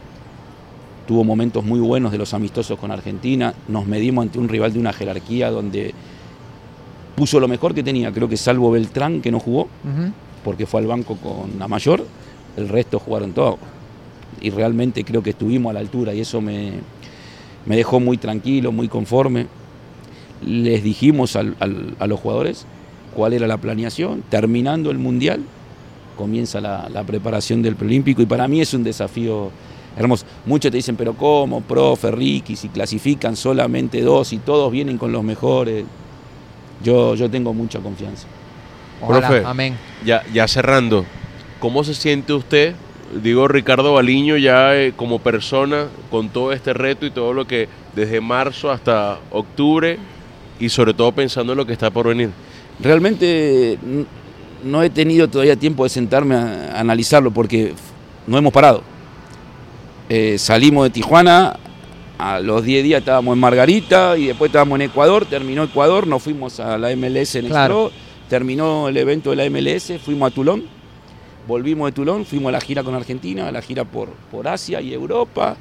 tuvo 1.08 1.24
momentos 1.24 1.64
muy 1.64 1.80
buenos 1.80 2.12
de 2.12 2.18
los 2.18 2.34
amistosos 2.34 2.80
con 2.80 2.92
Argentina, 2.92 3.54
nos 3.68 3.86
medimos 3.86 4.24
ante 4.24 4.40
un 4.40 4.50
rival 4.50 4.74
de 4.74 4.80
una 4.80 4.94
jerarquía 4.94 5.52
donde 5.52 5.94
puso 7.16 7.40
lo 7.40 7.48
mejor 7.48 7.74
que 7.74 7.84
tenía, 7.84 8.12
creo 8.12 8.28
que 8.28 8.38
salvo 8.38 8.72
Beltrán 8.72 9.22
que 9.22 9.32
no 9.32 9.40
jugó, 9.40 9.68
porque 10.44 10.66
fue 10.66 10.82
al 10.82 10.88
banco 10.88 11.16
con 11.18 11.58
la 11.60 11.68
mayor, 11.68 12.06
el 12.58 12.70
resto 12.70 13.00
jugaron 13.00 13.32
todos. 13.34 13.58
Y 14.42 14.50
realmente 14.50 15.04
creo 15.04 15.24
que 15.24 15.30
estuvimos 15.32 15.70
a 15.70 15.74
la 15.74 15.80
altura 15.80 16.14
y 16.14 16.20
eso 16.22 16.42
me, 16.42 16.74
me 17.66 17.76
dejó 17.78 18.00
muy 18.00 18.18
tranquilo, 18.18 18.72
muy 18.72 18.88
conforme. 18.88 19.48
Les 20.46 20.84
dijimos 20.84 21.36
al- 21.36 21.56
al- 21.60 21.96
a 22.00 22.08
los 22.08 22.20
jugadores 22.20 22.66
cuál 23.16 23.34
era 23.34 23.48
la 23.48 23.58
planeación. 23.58 24.24
Terminando 24.30 24.92
el 24.92 24.98
Mundial, 24.98 25.40
comienza 26.16 26.60
la, 26.62 26.90
la 26.90 27.04
preparación 27.04 27.62
del 27.62 27.76
preolímpico 27.76 28.22
y 28.22 28.26
para 28.26 28.48
mí 28.48 28.62
es 28.62 28.74
un 28.74 28.84
desafío 28.84 29.52
hermoso. 29.98 30.26
Muchos 30.46 30.72
te 30.72 30.78
dicen, 30.78 30.96
pero 30.96 31.14
¿cómo, 31.14 31.62
profe, 31.62 32.12
Ricky, 32.12 32.56
si 32.56 32.70
clasifican 32.70 33.36
solamente 33.36 34.02
dos 34.02 34.34
y 34.34 34.38
todos 34.38 34.72
vienen 34.72 34.98
con 34.98 35.12
los 35.12 35.24
mejores? 35.24 35.86
Yo, 36.84 37.16
yo 37.16 37.30
tengo 37.30 37.54
mucha 37.54 37.80
confianza. 37.80 38.28
ojalá, 39.02 39.28
Profe. 39.28 39.44
amén. 39.46 39.78
Ya, 40.06 40.24
ya 40.34 40.48
cerrando, 40.48 41.06
¿cómo 41.60 41.84
se 41.84 41.94
siente 41.94 42.34
usted 42.34 42.76
digo 43.24 43.48
Ricardo 43.48 43.94
Baliño 43.94 44.36
ya 44.36 44.76
eh, 44.76 44.94
como 44.96 45.20
persona 45.20 45.88
con 46.12 46.30
todo 46.30 46.52
este 46.52 46.74
reto 46.74 47.06
y 47.06 47.12
todo 47.12 47.34
lo 47.34 47.46
que 47.46 47.70
desde 47.96 48.20
marzo 48.20 48.72
hasta 48.72 49.20
octubre 49.32 49.98
y 50.60 50.70
sobre 50.70 50.94
todo 50.94 51.12
pensando 51.12 51.54
en 51.54 51.58
lo 51.58 51.66
que 51.66 51.74
está 51.74 51.92
por 51.92 52.08
venir? 52.08 52.32
Realmente 52.80 53.78
no 54.66 54.82
he 54.82 54.90
tenido 54.90 55.30
todavía 55.30 55.56
tiempo 55.56 55.84
de 55.84 55.90
sentarme 55.90 56.36
a, 56.36 56.80
analizarlo 56.80 57.32
porque 57.32 57.74
no 58.28 58.38
hemos 58.38 58.52
parado. 58.52 58.82
Eh, 60.10 60.38
salimos 60.38 60.86
de 60.86 60.90
Tijuana, 60.90 61.58
a 62.18 62.40
los 62.40 62.64
10 62.64 62.84
días 62.84 63.00
estábamos 63.00 63.36
en 63.36 63.40
Margarita 63.40 64.18
y 64.18 64.28
después 64.28 64.50
estábamos 64.50 64.78
en 64.78 64.90
Ecuador, 64.90 65.26
terminó 65.26 65.64
Ecuador, 65.64 66.08
nos 66.08 66.24
fuimos 66.24 66.60
a 66.60 66.78
la 66.78 66.94
MLS 66.96 67.36
en 67.36 67.48
Claro. 67.48 67.92
Terminó 68.30 68.90
el 68.90 68.98
evento 68.98 69.30
de 69.30 69.36
la 69.36 69.50
MLS, 69.52 69.94
fuimos 70.04 70.32
a 70.32 70.34
Tulón, 70.34 70.64
volvimos 71.48 71.88
de 71.90 71.92
Tulón, 71.92 72.26
fuimos 72.26 72.50
a 72.50 72.54
la 72.54 72.62
gira 72.62 72.84
con 72.84 72.96
Argentina, 72.96 73.48
a 73.48 73.52
la 73.52 73.62
gira 73.62 73.84
por, 73.84 74.10
por 74.32 74.48
Asia 74.48 74.82
y 74.82 74.94
Europa 74.94 75.56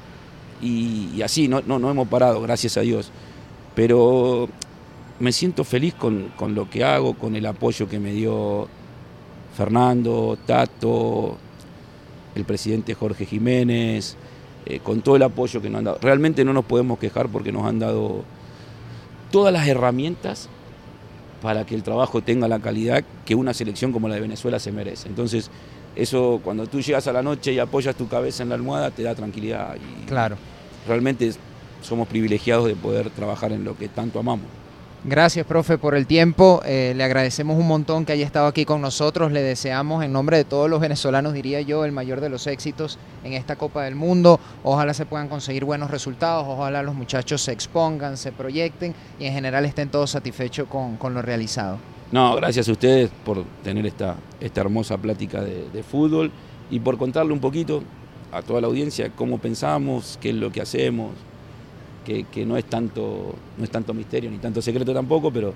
y, 0.63 1.09
y 1.15 1.21
así, 1.21 1.47
no, 1.47 1.61
no, 1.63 1.77
no 1.77 1.91
hemos 1.91 2.07
parado, 2.07 2.41
gracias 2.41 2.75
a 2.77 2.81
Dios. 2.81 3.11
Pero 3.75 4.49
me 5.19 5.31
siento 5.31 5.63
feliz 5.63 5.93
con, 5.93 6.31
con 6.35 6.55
lo 6.55 6.67
que 6.67 6.83
hago, 6.83 7.13
con 7.13 7.35
el 7.35 7.45
apoyo 7.45 7.87
que 7.87 7.99
me 7.99 8.13
dio 8.13 8.67
Fernando, 9.55 10.37
Tato, 10.45 11.37
el 12.35 12.43
presidente 12.45 12.93
Jorge 12.93 13.25
Jiménez, 13.25 14.15
eh, 14.65 14.79
con 14.79 15.01
todo 15.01 15.15
el 15.15 15.23
apoyo 15.23 15.61
que 15.61 15.69
nos 15.69 15.79
han 15.79 15.85
dado. 15.85 15.97
Realmente 16.01 16.43
no 16.43 16.53
nos 16.53 16.65
podemos 16.65 16.99
quejar 16.99 17.29
porque 17.29 17.51
nos 17.51 17.65
han 17.65 17.79
dado 17.79 18.23
todas 19.31 19.53
las 19.53 19.67
herramientas 19.67 20.49
para 21.41 21.65
que 21.65 21.75
el 21.75 21.83
trabajo 21.83 22.21
tenga 22.21 22.47
la 22.47 22.59
calidad 22.59 23.03
que 23.25 23.35
una 23.35 23.53
selección 23.53 23.91
como 23.91 24.07
la 24.07 24.15
de 24.15 24.21
Venezuela 24.21 24.59
se 24.59 24.71
merece. 24.71 25.07
Entonces, 25.07 25.49
eso 25.95 26.41
cuando 26.43 26.67
tú 26.67 26.81
llegas 26.81 27.07
a 27.07 27.13
la 27.13 27.21
noche 27.21 27.53
y 27.53 27.59
apoyas 27.59 27.95
tu 27.95 28.07
cabeza 28.07 28.43
en 28.43 28.49
la 28.49 28.55
almohada, 28.55 28.91
te 28.91 29.03
da 29.03 29.13
tranquilidad. 29.15 29.75
Y 29.75 30.05
Claro. 30.05 30.37
realmente 30.87 31.31
somos 31.81 32.07
privilegiados 32.07 32.65
de 32.67 32.75
poder 32.75 33.09
trabajar 33.11 33.51
en 33.51 33.63
lo 33.63 33.77
que 33.77 33.87
tanto 33.87 34.19
amamos. 34.19 34.47
Gracias, 35.07 35.45
profe, 35.45 35.77
por 35.77 35.93
el 35.93 36.07
tiempo. 36.07 36.61
Eh, 36.65 36.93
le 36.95 37.03
agradecemos 37.03 37.59
un 37.59 37.67
montón 37.67 38.05
que 38.05 38.13
haya 38.13 38.25
estado 38.25 38.47
aquí 38.47 38.65
con 38.65 38.81
nosotros. 38.81 39.31
Le 39.31 39.43
deseamos, 39.43 40.03
en 40.03 40.11
nombre 40.11 40.37
de 40.37 40.45
todos 40.45 40.67
los 40.67 40.79
venezolanos, 40.79 41.33
diría 41.33 41.61
yo, 41.61 41.85
el 41.85 41.91
mayor 41.91 42.21
de 42.21 42.29
los 42.29 42.47
éxitos 42.47 42.97
en 43.23 43.33
esta 43.33 43.55
Copa 43.55 43.83
del 43.83 43.93
Mundo. 43.93 44.39
Ojalá 44.63 44.95
se 44.95 45.05
puedan 45.05 45.27
conseguir 45.27 45.63
buenos 45.63 45.91
resultados, 45.91 46.47
ojalá 46.47 46.81
los 46.81 46.95
muchachos 46.95 47.43
se 47.43 47.51
expongan, 47.51 48.17
se 48.17 48.31
proyecten 48.31 48.95
y 49.19 49.25
en 49.25 49.33
general 49.33 49.63
estén 49.65 49.89
todos 49.89 50.09
satisfechos 50.09 50.67
con, 50.67 51.13
lo 51.13 51.21
realizado. 51.21 51.77
No, 52.11 52.35
gracias 52.35 52.67
a 52.67 52.71
ustedes 52.71 53.11
por 53.23 53.43
tener 53.63 53.85
esta, 53.85 54.15
esta 54.39 54.61
hermosa 54.61 54.97
plática 54.97 55.41
de 55.41 55.83
fútbol 55.83 56.31
y 56.71 56.79
por 56.79 56.97
contarle 56.97 57.31
un 57.31 57.39
poquito 57.39 57.83
a 58.31 58.41
toda 58.41 58.59
la 58.59 58.65
audiencia 58.65 59.11
cómo 59.15 59.37
pensamos, 59.37 60.17
qué 60.19 60.29
es 60.29 60.35
lo 60.35 60.51
que 60.51 60.61
hacemos, 60.61 61.11
que, 62.05 62.25
que 62.31 62.45
no, 62.45 62.55
es 62.55 62.65
tanto, 62.65 63.35
no 63.57 63.63
es 63.63 63.69
tanto 63.69 63.93
misterio 63.93 64.31
ni 64.31 64.37
tanto 64.37 64.61
secreto 64.61 64.93
tampoco, 64.93 65.31
pero 65.31 65.53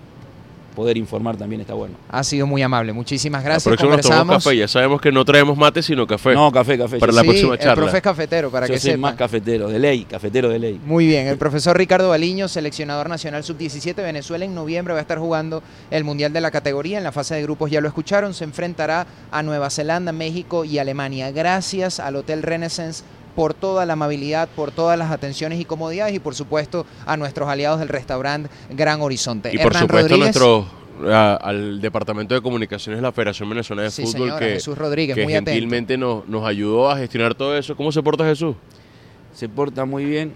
poder 0.76 0.96
informar 0.98 1.36
también 1.36 1.60
está 1.60 1.74
bueno. 1.74 1.96
Ha 2.10 2.24
sido 2.24 2.48
muy 2.48 2.62
amable. 2.62 2.94
Muchísimas 2.94 3.42
La 3.44 3.50
gracias. 3.50 3.64
próxima 3.66 3.98
nos 3.98 4.02
tomamos 4.02 4.22
Conversamos. 4.28 4.44
café. 4.46 4.58
Ya 4.58 4.68
sabemos 4.68 5.02
que 5.02 5.12
no 5.12 5.26
traemos 5.26 5.58
mate, 5.58 5.82
sino 5.82 6.08
café. 6.08 6.34
No, 6.34 6.50
café, 6.54 6.78
café. 6.78 7.00
Para 7.00 7.12
la 7.12 7.24
próxima 7.24 7.54
El 7.56 7.60
charla. 7.60 7.76
profe 7.76 7.98
es 7.98 8.04
cafetero, 8.04 8.50
para 8.50 8.68
yo 8.68 8.74
que 8.74 8.80
soy 8.80 8.92
sepan. 8.92 9.02
más 9.02 9.16
cafetero, 9.16 9.68
de 9.68 9.78
ley, 9.80 10.06
cafetero 10.06 10.48
de 10.48 10.60
ley. 10.60 10.80
Muy 10.86 11.06
bien, 11.06 11.28
el 11.28 11.38
profesor 11.38 11.76
Ricardo 11.78 12.08
Baliño, 12.10 12.48
seleccionador 12.48 13.10
nacional 13.10 13.44
sub-17 13.44 13.94
Venezuela 13.96 14.46
en 14.46 14.56
noviembre 14.56 14.94
va 14.94 15.00
a 15.00 15.02
estar 15.02 15.18
jugando 15.20 15.62
el 15.92 16.06
Mundial 16.06 16.32
de 16.32 16.40
la 16.40 16.52
categoría. 16.52 16.98
En 16.98 17.04
la 17.04 17.12
fase 17.12 17.36
de 17.36 17.42
grupos 17.42 17.70
ya 17.72 17.82
lo 17.82 17.88
escucharon, 17.90 18.34
se 18.34 18.46
enfrentará 18.46 19.06
a 19.32 19.44
Nueva 19.44 19.70
Zelanda, 19.72 20.14
México 20.14 20.64
y 20.64 20.78
Alemania. 20.78 21.32
Gracias 21.32 22.00
al 22.00 22.16
Hotel 22.16 22.42
Renaissance 22.42 23.04
por 23.40 23.54
toda 23.54 23.86
la 23.86 23.94
amabilidad, 23.94 24.50
por 24.54 24.70
todas 24.72 25.00
las 25.00 25.12
atenciones 25.12 25.62
y 25.62 25.64
comodidades 25.64 26.14
y 26.14 26.20
por 26.20 26.36
supuesto 26.36 26.86
a 27.06 27.16
nuestros 27.16 27.48
aliados 27.48 27.80
del 27.80 27.88
restaurante 27.88 28.50
Gran 28.70 29.00
Horizonte. 29.00 29.48
Y 29.54 29.58
por 29.60 29.68
Hernán 29.68 29.84
supuesto 29.84 30.08
Rodríguez, 30.10 30.36
nuestro, 30.42 30.68
a- 31.10 31.36
al 31.42 31.80
Departamento 31.80 32.36
de 32.36 32.42
Comunicaciones 32.42 32.98
de 32.98 33.02
la 33.02 33.14
Federación 33.14 33.48
Venezolana 33.48 33.86
de 33.86 33.92
sí, 33.92 34.02
Fútbol 34.02 34.28
señora, 34.28 34.40
que, 34.40 34.54
Jesús 34.56 34.78
Rodríguez, 34.78 35.16
que 35.16 35.24
muy 35.24 35.32
gentilmente 35.32 35.98
nos, 35.98 36.28
nos 36.28 36.46
ayudó 36.46 36.92
a 36.92 36.98
gestionar 36.98 37.34
todo 37.34 37.58
eso. 37.58 37.78
¿Cómo 37.78 37.94
se 37.94 38.04
porta 38.04 38.26
Jesús? 38.26 38.58
Se 39.34 39.48
porta 39.48 39.86
muy 39.86 40.04
bien. 40.04 40.34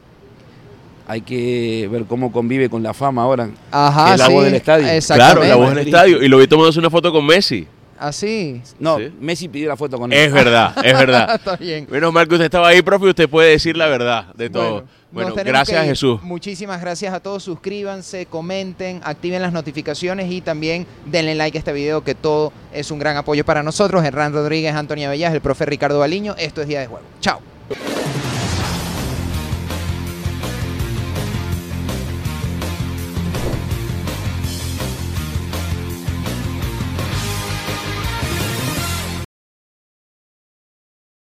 Hay 1.06 1.20
que 1.20 1.90
ver 1.92 2.06
cómo 2.06 2.32
convive 2.32 2.70
con 2.70 2.82
la 2.84 2.94
fama 2.94 3.24
ahora. 3.24 3.50
Ajá, 3.70 4.06
que 4.06 4.12
es 4.14 4.20
la 4.20 4.28
sí, 4.28 4.32
voz 4.34 4.46
del 4.46 4.54
estadio. 4.54 4.88
Claro, 5.14 5.44
la 5.44 5.56
voz 5.58 5.76
del 5.76 5.80
estadio. 5.88 6.24
Y 6.24 6.30
lo 6.30 6.38
vi 6.38 6.48
tomándose 6.48 6.80
una 6.80 6.90
foto 6.90 7.12
con 7.12 7.26
Messi. 7.26 7.68
Así. 8.04 8.62
No, 8.80 8.98
Sí. 8.98 9.14
Messi 9.20 9.48
pidió 9.48 9.70
la 9.70 9.78
foto 9.78 9.98
con 9.98 10.12
él. 10.12 10.20
Es 10.20 10.34
verdad, 10.34 10.74
es 10.84 10.94
verdad. 10.94 11.36
Está 11.36 11.56
bien. 11.56 11.88
Menos 11.90 12.12
mal 12.12 12.28
que 12.28 12.36
usted 12.36 12.46
estaba 12.46 12.68
ahí, 12.68 12.82
profe, 12.82 13.06
y 13.06 13.10
usted 13.10 13.30
puede 13.30 13.52
decir 13.52 13.78
la 13.78 13.88
verdad 13.88 14.34
de 14.36 14.50
todo. 14.50 14.84
Bueno, 15.12 15.34
Bueno, 15.34 15.44
gracias. 15.46 15.86
Jesús. 15.86 16.22
Muchísimas 16.24 16.82
gracias 16.82 17.14
a 17.14 17.20
todos. 17.20 17.44
Suscríbanse, 17.44 18.26
comenten, 18.26 19.00
activen 19.04 19.42
las 19.42 19.54
notificaciones 19.54 20.30
y 20.32 20.42
también 20.42 20.86
denle 21.06 21.36
like 21.36 21.58
a 21.58 21.60
este 21.60 21.72
video 21.72 22.04
que 22.04 22.16
todo 22.16 22.52
es 22.74 22.92
un 22.92 23.00
gran 23.00 23.16
apoyo 23.16 23.46
para 23.46 23.64
nosotros. 23.64 24.04
Hernán 24.04 24.34
Rodríguez, 24.34 24.74
Antonio 24.76 25.10
Bellas, 25.10 25.34
el 25.34 25.40
profe 25.42 25.66
Ricardo 25.66 26.00
Baliño. 26.00 26.36
Esto 26.38 26.62
es 26.62 26.68
Día 26.68 26.82
de 26.82 26.88
Juego. 26.88 27.06
Chao. 27.22 27.40